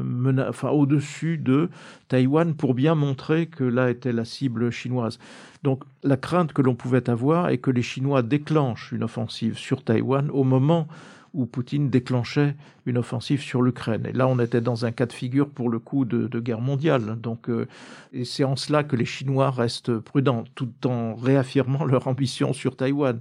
[0.70, 1.70] au-dessus de
[2.08, 5.18] Taïwan pour bien montrer que là était la cible chinoise.
[5.62, 9.84] Donc la crainte que l'on pouvait avoir est que les Chinois déclenchent une offensive sur
[9.84, 10.86] Taïwan au moment
[11.32, 14.04] où Poutine déclenchait une offensive sur l'Ukraine.
[14.04, 17.18] Et là, on était dans un cas de figure pour le coup de, guerre mondiale.
[17.18, 17.66] Donc, euh,
[18.12, 22.76] et c'est en cela que les Chinois restent prudents, tout en réaffirmant leur ambition sur
[22.76, 23.18] Taïwan.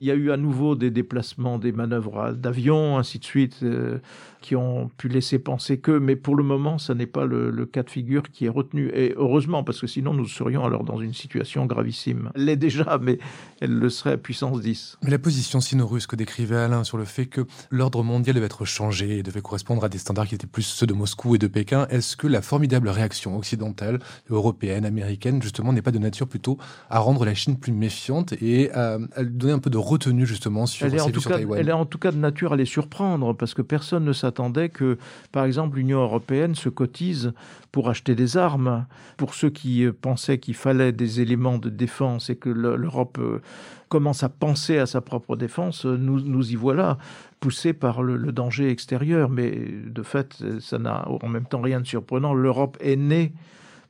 [0.00, 3.98] Il y a eu à nouveau des déplacements, des manœuvres d'avions, ainsi de suite, euh,
[4.40, 7.82] qui ont pu laisser penser que, mais pour le moment, ce n'est pas le, cas
[7.82, 8.90] de figure qui est retenu.
[8.94, 12.30] Et heureusement, parce que sinon, nous serions alors dans une situation gravissime.
[12.34, 13.18] Elle l'est déjà, mais
[13.60, 14.98] elle le serait à puissance 10.
[15.02, 18.64] Mais la position sino-russe que décrivait Alain sur le fait que l'ordre mondial devait être
[18.64, 21.46] changé et devait correspondre à des standards qui étaient plus ceux de Moscou et de
[21.46, 23.98] Pékin, est-ce que la formidable réaction occidentale,
[24.30, 26.58] européenne, américaine, justement, n'est pas de nature plutôt
[26.90, 30.86] à rendre la Chine plus méfiante et à, donner un peu de retenue, justement, sur,
[30.86, 33.34] elle est en tout cas, Elle est en tout cas de nature à les surprendre,
[33.34, 34.98] parce que personne ne s'attendait que,
[35.32, 37.32] par exemple, l'Union européenne se cotise
[37.70, 38.86] pour acheter des armes.
[39.16, 43.40] Pour ceux qui euh, pensaient qu'il fallait des éléments de défense et que l'Europe euh,
[43.88, 46.98] commence à penser à sa propre défense, euh, nous, nous y voilà,
[47.38, 49.30] poussés par le, le danger extérieur.
[49.30, 49.52] Mais
[49.86, 52.34] de fait, ça n'a en même temps rien de surprenant.
[52.34, 53.32] L'Europe est née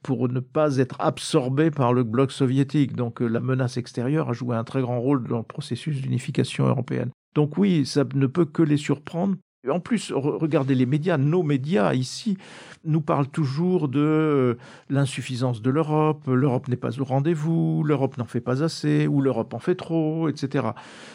[0.02, 2.94] pour ne pas être absorbée par le bloc soviétique.
[2.94, 7.10] Donc la menace extérieure a joué un très grand rôle dans le processus d'unification européenne.
[7.34, 9.36] Donc oui, ça ne peut que les surprendre.
[9.70, 12.38] En plus, regardez les médias, nos médias ici
[12.84, 14.54] nous parlent toujours de euh,
[14.90, 19.54] l'insuffisance de l'Europe, l'Europe n'est pas au rendez-vous, l'Europe n'en fait pas assez, ou l'Europe
[19.54, 20.68] en fait trop, etc.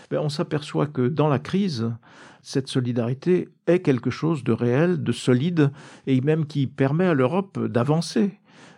[0.09, 1.91] Ben, on s'aperçoit que dans la crise,
[2.41, 5.71] cette solidarité est quelque chose de réel, de solide,
[6.07, 8.31] et même qui permet à l'Europe d'avancer.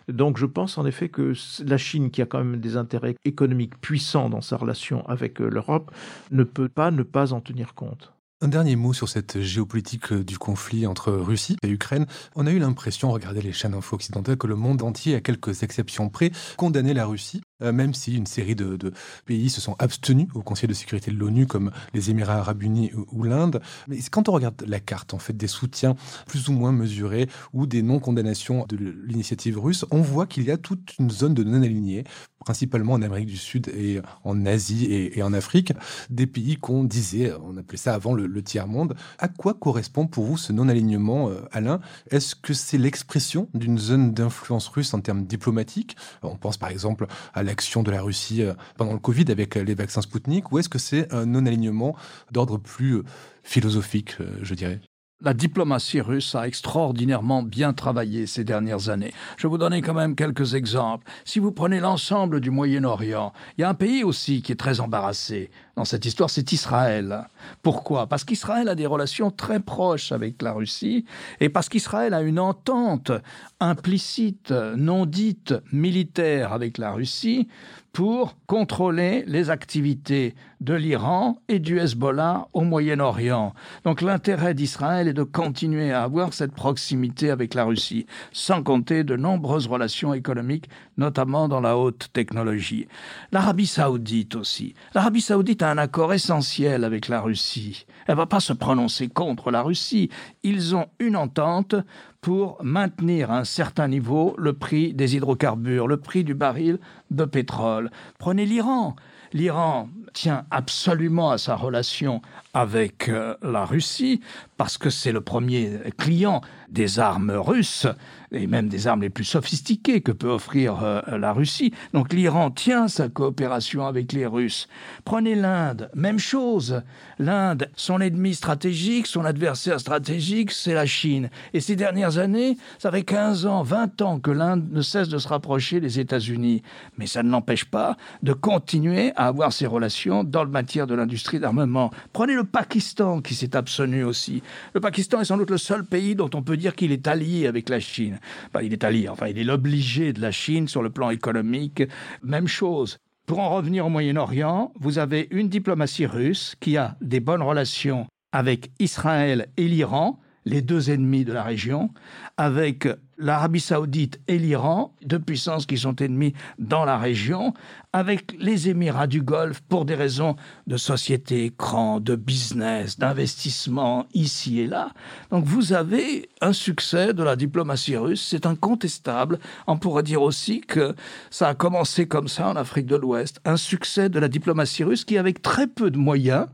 [0.08, 1.32] Donc je pense en effet que
[1.64, 5.48] la Chine, qui a quand même des intérêts économiques puissants dans sa relation avec euh,
[5.48, 5.90] l'Europe,
[6.30, 8.12] ne peut pas ne pas en tenir compte.
[8.44, 12.04] Un dernier mot sur cette géopolitique euh, du conflit entre Russie et Ukraine.
[12.36, 15.62] On a eu l'impression, regarder les chaînes info occidentales, que le monde entier, à quelques
[15.62, 17.40] exceptions près, condamnait la Russie.
[17.62, 18.92] Euh, même si une série de,
[19.26, 22.90] pays se sont abstenus au Conseil de sécurité de l'ONU, comme les Émirats arabes unis
[23.12, 23.60] ou, l'Inde.
[23.88, 25.94] Mais quand on regarde la carte, en fait, des soutiens
[26.26, 30.56] plus ou moins mesurés ou des non-condamnations de l'initiative russe, on voit qu'il y a
[30.56, 32.04] toute une zone de non-alignés,
[32.40, 35.72] principalement en Amérique du Sud et en Asie et, en Afrique,
[36.10, 38.94] des pays qu'on disait, on appelait ça avant le, tiers-monde.
[39.18, 41.80] À quoi correspond pour vous ce non-alignement, euh, Alain?
[42.10, 45.96] Est-ce que c'est l'expression d'une zone d'influence russe en termes diplomatiques?
[46.22, 49.74] On pense par exemple à l'action de la Russie euh, pendant le Covid avec les
[49.74, 51.96] vaccins Sputnik, ou est-ce que c'est un non-alignement
[52.32, 53.04] d'ordre plus euh,
[53.42, 54.80] philosophique, je dirais?
[55.20, 59.12] La diplomatie russe a extraordinairement bien travaillé ces dernières années.
[59.36, 61.06] Je vais vous donner quand même quelques exemples.
[61.24, 64.80] Si vous prenez l'ensemble du Moyen-Orient, il y a un pays aussi qui est très
[64.80, 67.26] embarrassé dans cette histoire, c'est Israël.
[67.62, 68.06] Pourquoi?
[68.06, 71.04] Parce qu'Israël a des relations très proches avec la Russie
[71.40, 73.10] et parce qu'Israël a une entente
[73.58, 77.48] implicite, non dite, militaire avec la Russie
[77.92, 83.54] pour contrôler les activités de l'Iran et du Hezbollah au Moyen-Orient.
[83.84, 89.04] Donc l'intérêt d'Israël est de continuer à avoir cette proximité avec la Russie, sans compter
[89.04, 92.88] de nombreuses relations économiques, notamment dans la haute technologie.
[93.32, 94.74] L'Arabie saoudite aussi.
[94.94, 97.86] L'Arabie saoudite a un accord essentiel avec la Russie.
[98.06, 100.10] Elle ne va pas se prononcer contre la Russie.
[100.42, 101.74] Ils ont une entente
[102.20, 106.78] pour maintenir à un certain niveau le prix des hydrocarbures, le prix du baril
[107.10, 107.90] de pétrole.
[108.18, 108.96] Prenez l'Iran.
[109.34, 112.22] L'Iran tient absolument à sa relation
[112.54, 114.20] avec euh, la Russie
[114.56, 117.88] parce que c'est le premier client des armes russes
[118.34, 121.72] et même des armes les plus sophistiquées que peut offrir euh, la Russie.
[121.92, 124.68] Donc l'Iran tient sa coopération avec les Russes.
[125.04, 126.82] Prenez l'Inde, même chose.
[127.18, 131.30] L'Inde, son ennemi stratégique, son adversaire stratégique, c'est la Chine.
[131.52, 135.18] Et ces dernières années, ça fait 15 ans, 20 ans que l'Inde ne cesse de
[135.18, 136.62] se rapprocher des États-Unis.
[136.98, 140.94] Mais ça ne l'empêche pas de continuer à avoir ses relations dans le matière de
[140.94, 141.90] l'industrie d'armement.
[142.12, 144.42] Prenez le Pakistan qui s'est abstenu aussi.
[144.74, 147.46] Le Pakistan est sans doute le seul pays dont on peut dire qu'il est allié
[147.46, 148.18] avec la Chine.
[148.62, 151.82] Il est allié, enfin il est l'obligé de la Chine sur le plan économique.
[152.22, 152.98] Même chose.
[153.26, 158.06] Pour en revenir au Moyen-Orient, vous avez une diplomatie russe qui a des bonnes relations
[158.32, 161.90] avec Israël et l'Iran, les deux ennemis de la région,
[162.36, 162.86] avec
[163.18, 167.54] l'Arabie saoudite et l'Iran, deux puissances qui sont ennemies dans la région,
[167.92, 171.52] avec les Émirats du Golfe pour des raisons de société
[172.00, 174.90] de business, d'investissement ici et là.
[175.30, 179.38] Donc vous avez un succès de la diplomatie russe, c'est incontestable.
[179.66, 180.94] On pourrait dire aussi que
[181.30, 185.04] ça a commencé comme ça en Afrique de l'Ouest, un succès de la diplomatie russe
[185.04, 186.46] qui, avec très peu de moyens,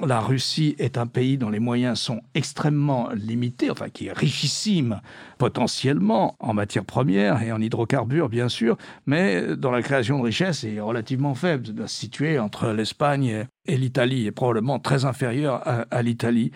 [0.00, 5.00] la Russie est un pays dont les moyens sont extrêmement limités, enfin qui est richissime
[5.38, 8.76] potentiellement en matières premières et en hydrocarbures bien sûr,
[9.06, 14.32] mais dont la création de richesse est relativement faible, située entre l'Espagne et l'Italie, est
[14.32, 16.50] probablement très inférieure à, à l'Italie.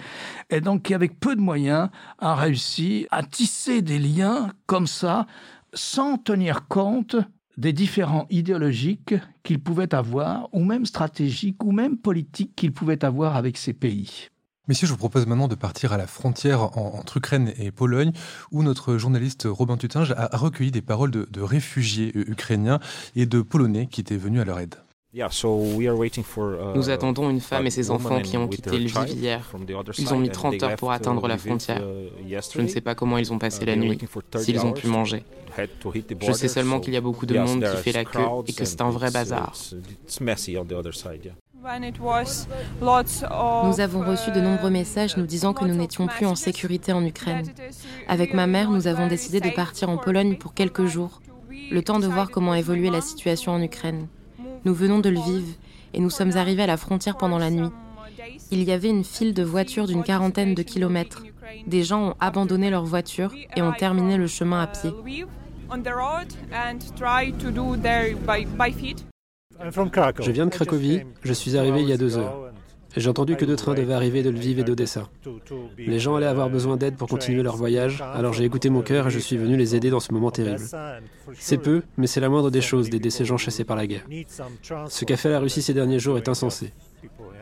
[0.51, 5.27] Et donc qui avec peu de moyens a réussi à tisser des liens comme ça
[5.74, 7.16] sans tenir compte
[7.59, 13.35] des différents idéologiques qu'il pouvait avoir, ou même stratégiques, ou même politiques qu'il pouvait avoir
[13.37, 14.29] avec ces pays.
[14.68, 18.12] Messieurs, je vous propose maintenant de partir à la frontière entre Ukraine et Pologne,
[18.53, 22.79] où notre journaliste Robin Tutinge a recueilli des paroles de, de réfugiés ukrainiens
[23.16, 24.77] et de Polonais qui étaient venus à leur aide.
[25.14, 25.23] Uh,
[26.75, 29.42] Nous attendons une femme et ses enfants qui ont quitté Lviv hier.
[29.97, 31.83] Ils ont mis 30 heures pour atteindre la frontière.
[32.29, 33.99] Je ne sais pas comment ils ont passé la nuit,
[34.37, 35.25] s'ils ont pu manger.
[35.57, 38.66] Je sais seulement qu'il y a beaucoup de monde qui fait la queue et que
[38.66, 39.55] c'est un vrai bazar.
[43.64, 47.05] Nous avons reçu de nombreux messages nous disant que nous n'étions plus en sécurité en
[47.05, 47.47] Ukraine.
[48.09, 51.23] Avec ma mère, nous avons décidé de partir en Pologne pour quelques jours,
[51.71, 54.07] le temps de voir comment évoluait la situation en Ukraine.
[54.64, 55.57] Nous venons de Lviv
[55.94, 57.71] et nous sommes arrivés à la frontière pendant la nuit.
[58.51, 61.23] Il y avait une file de voitures d'une quarantaine de kilomètres.
[61.66, 64.90] Des gens ont abandonné leurs voitures et ont terminé le chemin à pied.
[70.21, 72.53] Je viens de Cracovie, je suis arrivé il y a deux heures.
[72.96, 75.09] J'ai entendu que deux trains devaient arriver de Lviv et d'Odessa.
[75.79, 79.09] Les gens allaient avoir besoin d'aide pour continuer leur voyage, alors j'ai écouté mon cœur
[79.09, 80.64] et je suis venu les aider dans ce moment terrible.
[81.35, 84.07] C'est peu, mais c'est la moindre des choses d'aider ces gens chassés par la guerre.
[84.88, 86.72] Ce qu'a fait la Russie ces derniers jours est insensé.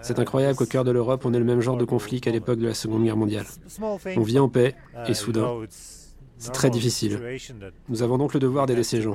[0.03, 2.59] C'est incroyable qu'au cœur de l'Europe, on ait le même genre de conflit qu'à l'époque
[2.59, 3.47] de la Seconde Guerre mondiale.
[4.17, 4.75] On vit en paix,
[5.09, 5.49] et soudain,
[6.39, 7.19] c'est très difficile.
[7.89, 9.15] Nous avons donc le devoir d'aider ces gens.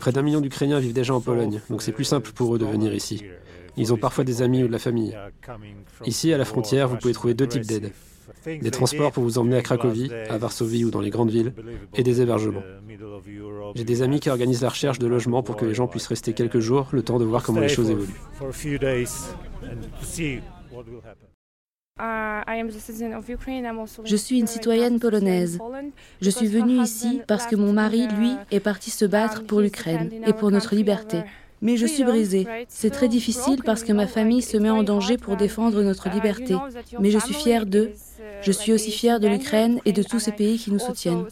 [0.00, 2.64] Près d'un million d'Ukrainiens vivent déjà en Pologne, donc c'est plus simple pour eux de
[2.64, 3.22] venir ici.
[3.76, 5.16] Ils ont parfois des amis ou de la famille.
[6.04, 7.92] Ici, à la frontière, vous pouvez trouver deux types d'aide.
[8.46, 11.52] des transports pour vous emmener à Cracovie, à Varsovie ou dans les grandes villes,
[11.94, 12.62] et des hébergements.
[13.74, 16.32] J'ai des amis qui organisent la recherche de logements pour que les gens puissent rester
[16.32, 18.20] quelques jours, le temps de voir comment les choses évoluent.
[24.04, 25.58] Je suis une citoyenne polonaise.
[26.20, 30.10] Je suis venue ici parce que mon mari, lui, est parti se battre pour l'Ukraine
[30.26, 31.18] et pour notre liberté.
[31.62, 32.46] Mais je suis brisée.
[32.68, 36.56] C'est très difficile parce que ma famille se met en danger pour défendre notre liberté.
[37.00, 37.92] Mais je suis fière d'eux.
[38.42, 41.24] Je suis aussi fière de l'Ukraine et de tous ces pays qui nous soutiennent.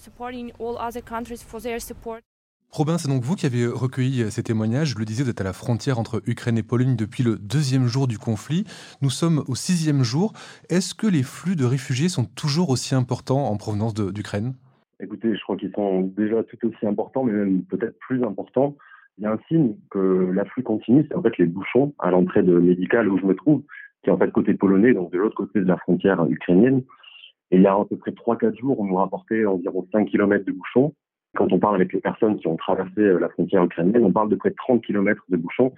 [2.72, 4.90] Robin, c'est donc vous qui avez recueilli ces témoignages.
[4.90, 7.88] Je le disais, vous êtes à la frontière entre Ukraine et Pologne depuis le deuxième
[7.88, 8.64] jour du conflit.
[9.02, 10.32] Nous sommes au sixième jour.
[10.68, 14.54] Est-ce que les flux de réfugiés sont toujours aussi importants en provenance d'Ukraine?
[15.00, 18.76] Écoutez, je crois qu'ils sont déjà tout aussi importants, mais même peut-être plus importants.
[19.20, 22.42] Il y a un signe que l'afflux continue, c'est en fait les bouchons à l'entrée
[22.42, 23.62] de médicale où je me trouve,
[24.02, 26.82] qui est en fait côté polonais, donc de l'autre côté de la frontière ukrainienne.
[27.50, 30.46] Et il y a à peu près 3-4 jours, on nous rapportait environ 5 km
[30.46, 30.94] de bouchons.
[31.36, 34.30] Quand on parle avec les personnes qui ont traversé euh, la frontière ukrainienne, on parle
[34.30, 35.74] de près de 30 km de bouchons.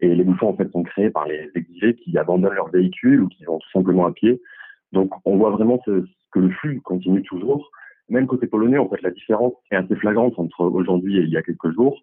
[0.00, 3.28] Et les bouchons, en fait, sont créés par les exilés qui abandonnent leur véhicule ou
[3.28, 4.42] qui vont tout simplement à pied.
[4.90, 7.70] Donc, on voit vraiment que le flux continue toujours.
[8.08, 11.36] Même côté polonais, en fait, la différence est assez flagrante entre aujourd'hui et il y
[11.36, 12.02] a quelques jours.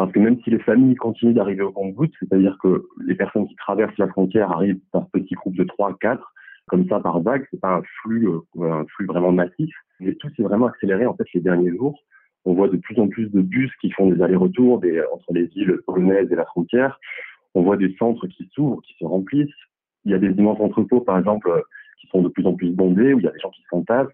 [0.00, 3.54] Parce que même si les familles continuent d'arriver au compte-gouttes, c'est-à-dire que les personnes qui
[3.56, 6.32] traversent la frontière arrivent par petits groupes de 3, 4,
[6.68, 9.70] comme ça par vague, c'est pas un flux, euh, un flux vraiment massif.
[10.00, 12.02] Mais tout s'est vraiment accéléré en fait les derniers jours.
[12.46, 14.80] On voit de plus en plus de bus qui font des allers-retours
[15.12, 16.98] entre les îles polonaises et la frontière.
[17.52, 19.48] On voit des centres qui s'ouvrent, qui se remplissent.
[20.06, 21.52] Il y a des immenses entrepôts, par exemple,
[22.00, 24.08] qui sont de plus en plus bondés, où il y a des gens qui s'entassent.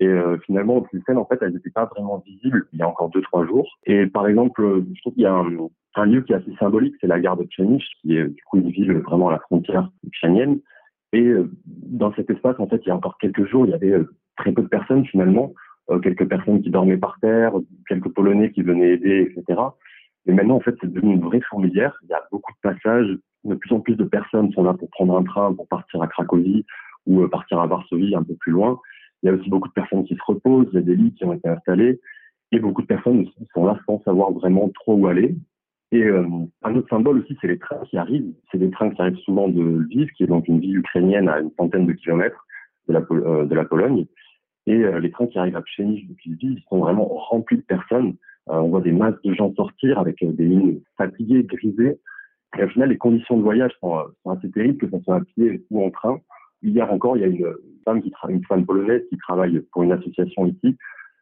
[0.00, 2.88] Et euh, finalement, ces scènes, en fait, elles n'étaient pas vraiment visibles il y a
[2.88, 3.78] encore deux, trois jours.
[3.84, 7.08] Et par exemple, je trouve qu'il y a un, lieu qui est assez symbolique, c'est
[7.08, 10.60] la gare de Pchenich, qui est du coup une ville vraiment à la frontière ukrainienne.
[11.12, 13.74] Et euh, dans cet espace, en fait, il y a encore quelques jours, il y
[13.74, 15.52] avait euh, très peu de personnes finalement,
[16.02, 17.54] quelques personnes qui dormaient par terre,
[17.88, 19.58] quelques Polonais qui venaient aider, etc.
[20.26, 21.98] Et maintenant, en fait, c'est devenu une vraie fourmilière.
[22.02, 23.16] Il y a beaucoup de passages.
[23.44, 26.06] De plus en plus de personnes sont là pour prendre un train, pour partir à
[26.06, 26.66] Cracovie
[27.06, 28.78] ou partir à Varsovie un peu plus loin.
[29.22, 31.14] Il y a aussi beaucoup de personnes qui se reposent, il y a des lits
[31.14, 32.00] qui ont été installés,
[32.52, 35.36] et beaucoup de personnes sont là sans savoir vraiment trop où aller.
[35.90, 36.26] Et euh,
[36.62, 38.32] un autre symbole aussi, c'est les trains qui arrivent.
[38.50, 41.40] C'est des trains qui arrivent souvent de Lviv, qui est donc une ville ukrainienne à
[41.40, 42.46] une centaine de kilomètres
[42.88, 44.06] de la, euh, Pologne.
[44.66, 48.16] Et euh, les trains qui arrivent à Pchenich depuis Lviv, sont vraiment remplis de personnes.
[48.46, 51.98] on voit des masses de gens sortir avec des lignes fatiguées, grisées.
[52.58, 55.64] Et au final, les conditions de voyage sont assez terribles, que ce soit à pied
[55.70, 56.18] ou en train.
[56.62, 59.92] Hier encore, il y a une femme, qui une femme polonaise qui travaille pour une
[59.92, 60.76] association ici,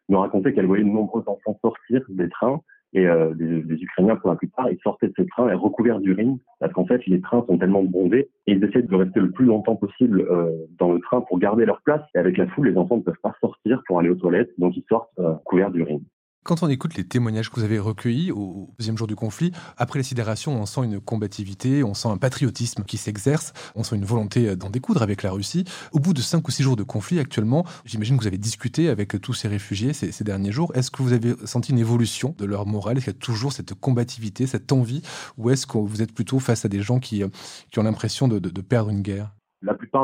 [0.09, 2.61] me racontait qu'elle voyait de nombreux enfants sortir des trains
[2.93, 6.39] et euh, des, Ukrainiens pour la plupart, ils sortaient de ces trains et recouverts d'urine
[6.59, 9.45] parce qu'en fait les trains sont tellement bondés et ils essaient de rester le plus
[9.45, 12.77] longtemps possible euh, dans le train pour garder leur place et avec la foule les
[12.77, 16.03] enfants ne peuvent pas sortir pour aller aux toilettes donc ils sortent euh, couverts d'urine.
[16.47, 19.99] Quand on écoute les témoignages que vous avez recueillis au deuxième jour du conflit, après
[19.99, 24.05] la sidération, on sent une combativité, on sent un patriotisme qui s'exerce, on sent une
[24.05, 25.65] volonté d'en découdre avec la Russie.
[25.91, 28.87] Au bout de cinq ou six jours de conflit actuellement, j'imagine que vous avez discuté
[28.87, 30.71] avec tous ces réfugiés ces, derniers jours.
[30.73, 32.95] Est-ce que vous avez senti une évolution de leur morale?
[32.95, 35.01] Est-ce qu'il y a toujours cette combativité, cette envie?
[35.37, 37.23] Ou est-ce que vous êtes plutôt face à des gens qui,
[37.71, 39.36] qui ont l'impression de perdre une guerre?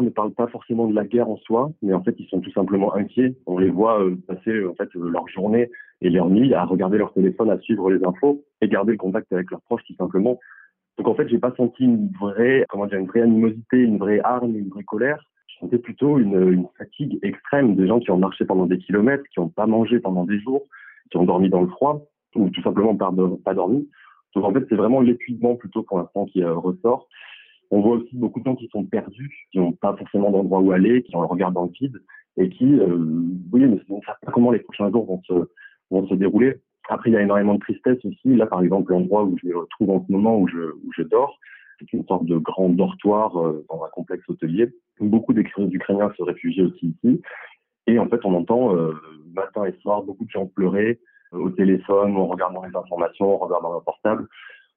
[0.01, 2.51] Ne parlent pas forcément de la guerre en soi, mais en fait, ils sont tout
[2.51, 3.35] simplement inquiets.
[3.45, 5.69] On les voit euh, passer euh, leur journée
[6.01, 9.31] et leur nuit à regarder leur téléphone, à suivre les infos et garder le contact
[9.31, 10.39] avec leurs proches, tout simplement.
[10.97, 14.19] Donc en fait, j'ai pas senti une vraie, comment dire, une vraie animosité, une vraie
[14.23, 15.23] hargne, une vraie colère.
[15.47, 19.39] Je sentais plutôt une, fatigue extrême des gens qui ont marché pendant des kilomètres, qui
[19.39, 20.63] n'ont pas mangé pendant des jours,
[21.09, 23.11] qui ont dormi dans le froid ou tout simplement pas,
[23.43, 23.87] pas dormi.
[24.35, 27.07] Donc en fait, c'est vraiment l'épuisement plutôt pour l'instant qui euh, ressort.
[27.73, 30.71] On voit aussi beaucoup de gens qui sont perdus, qui n'ont pas forcément d'endroit où
[30.73, 31.99] aller, qui ont le regard dans le vide
[32.37, 35.07] et qui, euh, oui, ne savent pas comment les prochains jours
[35.89, 36.57] vont se, dérouler.
[36.87, 38.35] Après, il y a énormément de tristesse aussi.
[38.35, 41.01] Là, par exemple, l'endroit où je me retrouve en ce moment, où je, où je
[41.01, 41.39] dors,
[41.79, 44.71] c'est une sorte de grand dortoir euh, dans un complexe hôtelier.
[44.99, 47.21] Beaucoup d'Ukrainiens se réfugient aussi ici.
[47.87, 48.93] Et en fait, on entend euh,
[49.33, 50.99] matin et soir beaucoup de gens pleurer
[51.33, 54.27] euh, au téléphone, en regardant les informations, en regardant leur portable.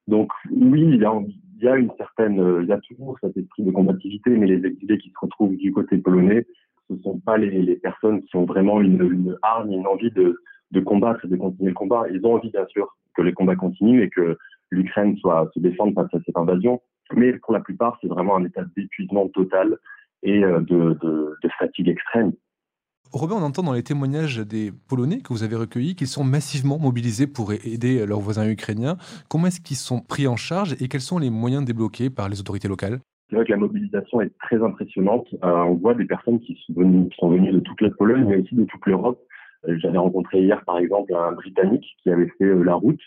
[0.06, 3.70] Donc oui, il y a, une certaine, euh, il y a toujours cet esprit de
[3.70, 6.46] combativité, mais les exilés qui se retrouvent du côté polonais,
[6.88, 10.36] ce sont pas les, personnes qui ont vraiment une, hargne, une envie de,
[10.70, 12.04] de combattre et de continuer le combat.
[12.12, 14.38] Ils ont envie, bien sûr, que les combats continuent et que
[14.70, 16.80] l'Ukraine soit se défende face à cette invasion.
[17.12, 19.78] Mais pour la plupart, c'est vraiment un état d'épuisement total
[20.22, 22.32] et euh, de fatigue extrême.
[23.12, 26.78] Robin, on entend dans les témoignages des Polonais que vous avez recueillis qu'ils sont massivement
[26.78, 28.96] mobilisés pour aider leurs voisins ukrainiens.
[29.28, 32.40] Comment est-ce qu'ils sont pris en charge et quels sont les moyens débloqués par les
[32.40, 32.98] autorités locales?
[33.28, 35.26] C'est vrai que la mobilisation est très impressionnante.
[35.42, 36.74] on voit des personnes qui sont,
[37.30, 39.20] venues, de toute la Pologne, mais aussi de toute l'Europe.
[39.66, 43.00] J'avais rencontré hier, par exemple, un Britannique qui avait fait la route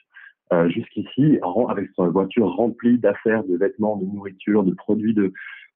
[0.70, 1.40] jusqu'ici
[1.70, 5.32] avec sa voiture remplie d'affaires, de vêtements, de nourriture, de produits de,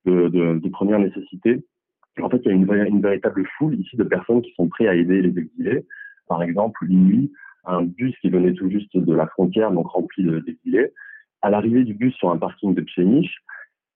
[0.05, 1.63] de, de, de première nécessité.
[2.22, 4.95] En fait, il y a une, véritable foule ici de personnes qui sont prêtes à
[4.95, 5.86] aider les exilés.
[6.28, 7.32] Par exemple, une nuit,
[7.66, 10.91] un bus qui venait tout juste de la frontière, donc rempli d'exilés.
[11.41, 13.32] À l'arrivée du bus sur un parking de Pchenich,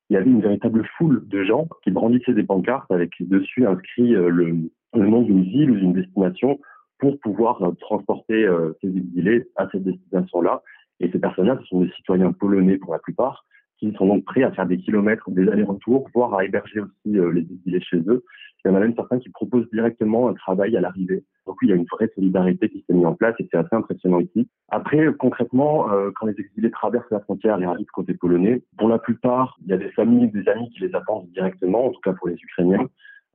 [0.09, 4.15] il y avait une véritable foule de gens qui brandissaient des pancartes avec dessus inscrit
[4.15, 6.59] euh, le, le nom d'une ville ou d'une destination
[6.99, 10.61] pour pouvoir euh, transporter euh, ces exilés à cette destination-là.
[10.99, 13.45] Et ces personnes-là, ce sont des citoyens polonais pour la plupart,
[13.79, 17.31] qui sont donc prêts à faire des kilomètres, des allers-retours, voire à héberger aussi euh,
[17.31, 18.23] les exilés chez eux.
[18.65, 21.23] Il y en a même certains qui proposent directement un travail à l'arrivée.
[21.45, 23.57] Donc oui, il y a une vraie solidarité qui s'est mise en place et c'est
[23.57, 24.49] assez impressionnant ici.
[24.69, 28.99] Après, concrètement, euh, quand les exilés traversent la frontière et arrivent côté polonais, pour la
[28.99, 32.13] plupart, il y a des familles, des amis qui les attendent directement, en tout cas
[32.13, 32.87] pour les Ukrainiens.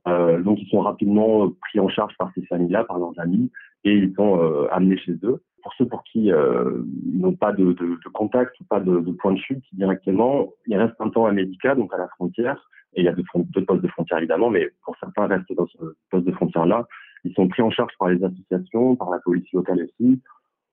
[0.07, 3.49] Euh, donc ils sont rapidement pris en charge par ces familles-là, par leurs amis,
[3.85, 7.53] et ils sont euh, amenés chez eux pour ceux pour qui euh, ils n'ont pas
[7.53, 11.09] de, de, de, contact ou pas de, de, point de chute directement, il reste un
[11.09, 14.19] temps à Médica, donc à la frontière, et il y a deux, postes de frontière
[14.19, 15.77] évidemment, mais pour certains restent dans ce
[16.11, 16.85] poste de frontière-là.
[17.23, 20.21] Ils sont pris en charge par les associations, par la police locale aussi.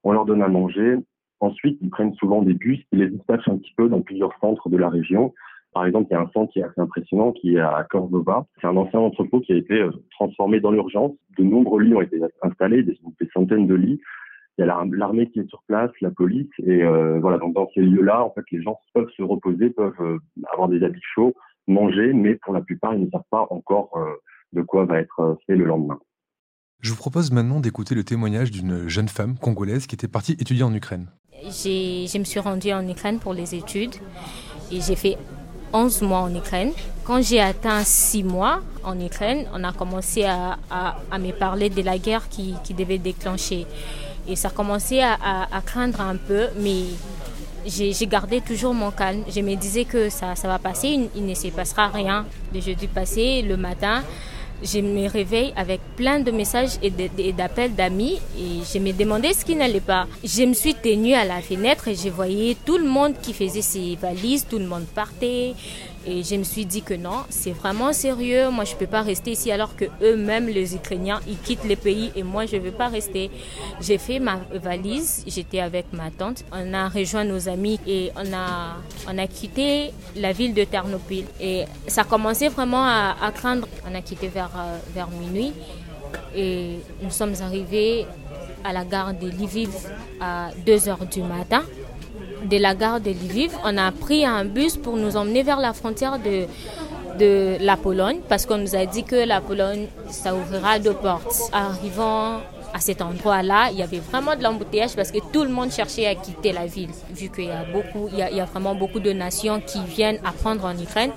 [0.03, 0.97] On leur donne à manger.
[1.39, 4.69] Ensuite, ils prennent souvent des bus qui les dispatchent un petit peu dans plusieurs centres
[4.69, 5.33] de la région.
[5.73, 8.45] Par exemple, il y a un centre qui est assez impressionnant, qui est à Cordova.
[8.61, 11.13] C'est un ancien entrepôt qui a été euh, transformé dans l'urgence.
[11.39, 12.99] De nombreux lits ont été installés, des
[13.33, 14.01] centaines de lits
[14.61, 17.39] il y a l'armée qui est sur place, la police, et euh, voilà.
[17.39, 20.19] Donc dans ces lieux-là, en fait, les gens peuvent se reposer, peuvent euh,
[20.53, 21.35] avoir des habits chauds,
[21.67, 24.17] manger, mais pour la plupart, ils ne savent pas encore euh,
[24.53, 25.99] de quoi va être fait le lendemain.
[26.81, 30.63] Je vous propose maintenant d'écouter le témoignage d'une jeune femme congolaise qui était partie étudier
[30.63, 31.07] en Ukraine.
[31.43, 33.95] Je me suis rendue en Ukraine pour les études
[34.71, 35.17] et j'ai fait
[35.73, 36.73] 11 mois en Ukraine.
[37.05, 41.83] Quand j'ai atteint 6 mois en Ukraine, on a commencé à, à, me parler de
[41.83, 43.67] la guerre qui, qui devait déclencher.
[44.31, 45.19] Et ça commençait à,
[45.51, 46.85] à, craindre un peu, mais
[47.67, 49.25] j'ai gardé toujours mon calme.
[49.29, 52.25] Je me disais que ça, ça va passer, il, ne se passera rien.
[52.55, 54.05] Le jeudi passé, le matin,
[54.63, 56.91] je me réveille avec plein de messages et
[57.33, 60.07] d'appels d'amis et je me demandais ce qui n'allait pas.
[60.23, 63.63] Je me suis tenue à la fenêtre et je voyais tout le monde qui faisait
[63.63, 65.55] ses valises, tout le monde partait.
[66.07, 68.49] Et je me suis dit que non, c'est vraiment sérieux.
[68.51, 71.77] Moi, je ne peux pas rester ici alors que eux-mêmes, les Ukrainiens, ils quittent le
[71.77, 73.31] pays et moi, je ne veux pas rester.
[73.81, 76.45] J'ai fait ma valise, j'étais avec ma tante.
[76.53, 78.77] On a rejoint nos amis et on a,
[79.09, 81.27] on a quitté la ville de Ternopil.
[81.39, 83.69] Et ça commençait vraiment à, craindre.
[83.91, 85.53] On a quitté vers, euh, vers minuit
[86.35, 88.07] et nous sommes arrivés
[88.65, 89.71] à la gare de Lviv
[90.21, 91.63] à 2 heures du matin
[92.45, 95.73] de la gare de Lviv, on a pris un bus pour nous emmener vers la
[95.73, 96.47] frontière de,
[97.19, 101.51] de la Pologne parce qu'on nous a dit que la Pologne, ça ouvrira deux portes.
[101.53, 102.41] Arrivant
[102.73, 106.07] à cet endroit-là, il y avait vraiment de l'embouteillage parce que tout le monde cherchait
[106.07, 109.13] à quitter la ville, vu qu'il y a beaucoup, il y a, vraiment beaucoup de
[109.13, 111.13] nations qui viennent apprendre en Ukraine.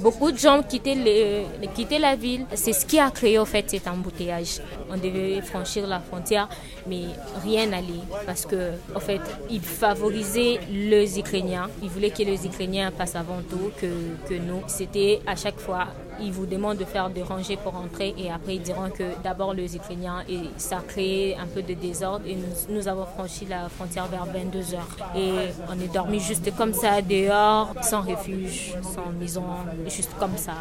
[0.00, 2.44] Beaucoup de gens quittaient, quittaient la ville.
[2.54, 4.60] C'est ce qui a créé au fait cet embouteillage.
[4.94, 6.48] On devait franchir la frontière,
[6.86, 7.02] mais
[7.42, 9.20] rien n'allait parce que, en fait,
[9.50, 11.68] ils favorisaient les Ukrainiens.
[11.82, 13.86] Ils voulaient que les Ukrainiens passent avant tout que,
[14.28, 14.62] que nous.
[14.68, 15.88] C'était à chaque fois
[16.20, 19.54] ils vous demandent de faire des rangées pour entrer et après ils diront que d'abord
[19.54, 22.36] les Ukrainiens et ça a créé un peu de désordre et
[22.68, 25.32] nous, avons franchi la frontière vers 22 heures et
[25.68, 29.44] on est dormi juste comme ça dehors, sans refuge, sans maison,
[29.88, 30.54] juste comme ça.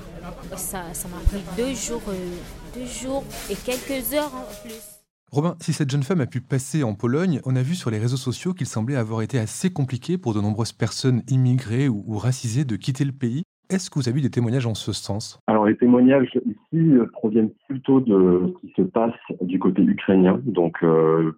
[0.55, 2.35] Ça, ça m'a pris deux jours, euh,
[2.73, 4.99] deux jours et quelques heures en plus.
[5.31, 7.97] Robin, si cette jeune femme a pu passer en Pologne, on a vu sur les
[7.97, 12.17] réseaux sociaux qu'il semblait avoir été assez compliqué pour de nombreuses personnes immigrées ou, ou
[12.17, 13.43] racisées de quitter le pays.
[13.69, 15.39] Est-ce que vous avez eu des témoignages en ce sens?
[15.47, 20.39] Alors les témoignages ici euh, proviennent plutôt de ce qui se passe du côté ukrainien,
[20.45, 21.35] donc euh,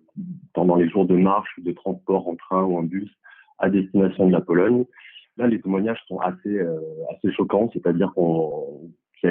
[0.54, 3.10] pendant les jours de marche, de transport en train ou en bus
[3.60, 4.86] à destination de la Pologne.
[5.38, 6.80] Là, les témoignages sont assez euh,
[7.12, 8.12] assez choquants, c'est-à-dire
[9.20, 9.30] qu'il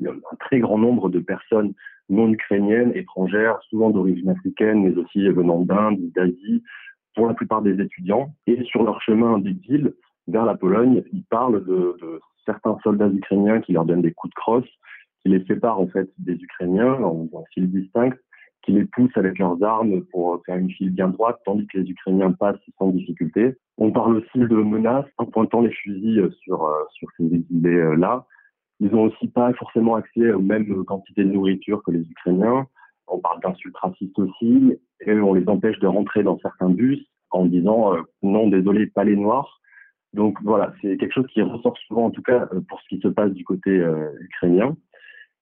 [0.00, 1.72] y a un très grand nombre de personnes
[2.08, 6.62] non ukrainiennes, étrangères, souvent d'origine africaine, mais aussi venant d'Inde, d'Asie,
[7.14, 9.94] pour la plupart des étudiants, et sur leur chemin d'exil
[10.28, 14.32] vers la Pologne, ils parlent de, de certains soldats ukrainiens qui leur donnent des coups
[14.32, 14.68] de crosse,
[15.22, 18.18] qui les séparent en fait des Ukrainiens en, en file distincte,
[18.62, 21.90] qui les poussent avec leurs armes pour faire une file bien droite, tandis que les
[21.90, 23.56] Ukrainiens passent sans difficulté.
[23.78, 28.26] On parle aussi de menaces en pointant les fusils sur, euh, sur ces exilés-là.
[28.80, 32.66] Ils n'ont aussi pas forcément accès aux mêmes quantités de nourriture que les Ukrainiens.
[33.08, 37.46] On parle d'insultes racistes aussi, et on les empêche de rentrer dans certains bus en
[37.46, 39.60] disant euh, non, désolé, pas les Noirs.
[40.12, 43.08] Donc voilà, c'est quelque chose qui ressort souvent, en tout cas pour ce qui se
[43.08, 43.84] passe du côté
[44.20, 44.76] ukrainien.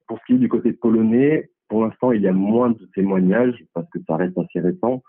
[0.09, 3.65] Pour ce qui est du côté polonais, pour l'instant, il y a moins de témoignages
[3.73, 5.03] parce que ça reste assez récent.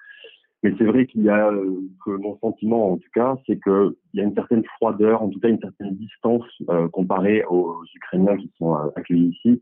[0.66, 3.94] Mais c'est vrai qu'il y a, euh, que mon sentiment en tout cas, c'est qu'il
[4.16, 6.42] y a une certaine froideur, en tout cas une certaine distance
[6.72, 9.62] euh, comparée aux Ukrainiens qui sont euh, accueillis ici.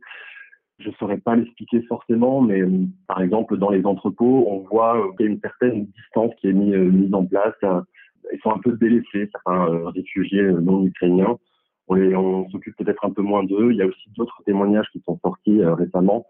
[0.79, 2.61] Je ne saurais pas l'expliquer forcément, mais
[3.05, 6.53] par exemple dans les entrepôts, on voit qu'il y a une certaine distance qui est
[6.53, 7.55] mise, en place.
[8.31, 11.37] Ils sont un peu délaissés, certains réfugiés non ukrainiens.
[11.89, 13.71] On s'occupe peut-être un peu moins d'eux.
[13.71, 16.25] Il y a aussi d'autres témoignages qui sont sortis récemment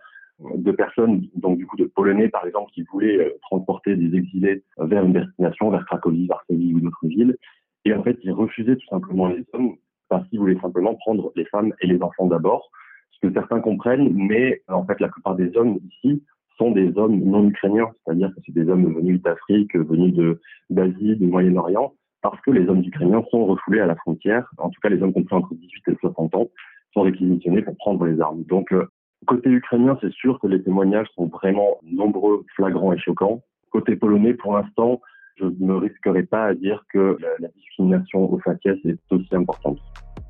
[0.56, 4.64] de personnes, donc du coup de Polonais par exemple, qui voulaient euh, transporter des exilés
[4.78, 7.38] vers une destination, vers Cracovie, Varsovie ou d'autres villes.
[7.86, 9.76] Et en fait, ils refusaient tout simplement les hommes
[10.10, 12.70] parce qu'ils voulaient simplement prendre les femmes et les enfants d'abord,
[13.12, 16.24] ce que certains comprennent, mais en fait, la plupart des hommes ici
[16.58, 20.14] sont des hommes non ukrainiens, c'est-à-dire que c'est des hommes venus d'Afrique, venus
[20.70, 24.80] d'Asie, du Moyen-Orient, parce que les hommes ukrainiens sont refoulés à la frontière, en tout
[24.82, 26.50] cas les hommes compris entre 18 et 60 ans,
[26.94, 28.44] sont réquisitionnés pour prendre les armes.
[28.44, 28.88] Donc, euh,
[29.26, 33.42] Côté ukrainien, c'est sûr que les témoignages sont vraiment nombreux, flagrants et choquants.
[33.70, 35.02] Côté polonais, pour l'instant,
[35.36, 39.80] je ne risquerai pas à dire que la, discrimination au faciès est aussi importante.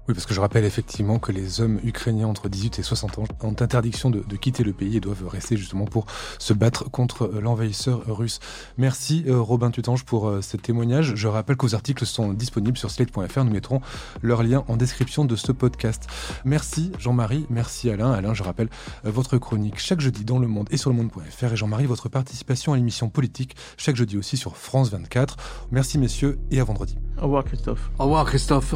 [0.08, 3.24] Oui, parce que je rappelle effectivement que les hommes ukrainiens entre 18 et 60 ans
[3.42, 6.06] ont interdiction de, quitter le pays et doivent rester justement pour
[6.40, 8.42] se battre contre euh, l'envahisseur russe.
[8.78, 11.16] Merci euh, Robin Tutange pour euh, ce témoignage.
[11.16, 13.46] Je rappelle que vos articles sont disponibles sur slate.fr.
[13.46, 13.80] Nous mettrons
[14.22, 16.08] leur lien en description de ce podcast.
[16.44, 18.12] Merci Jean-Marie, merci Alain.
[18.12, 18.68] Alain, je rappelle
[19.06, 22.74] votre chronique chaque jeudi dans le monde et sur le monde.fr et Jean-Marie, votre participation
[22.74, 25.38] à l'émission politique chaque jeudi aussi sur France 24.
[25.72, 26.98] Merci messieurs et à vendredi.
[27.18, 27.90] Au revoir Christophe.
[28.00, 28.76] Au revoir Christophe.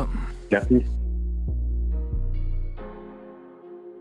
[0.51, 0.85] Merci.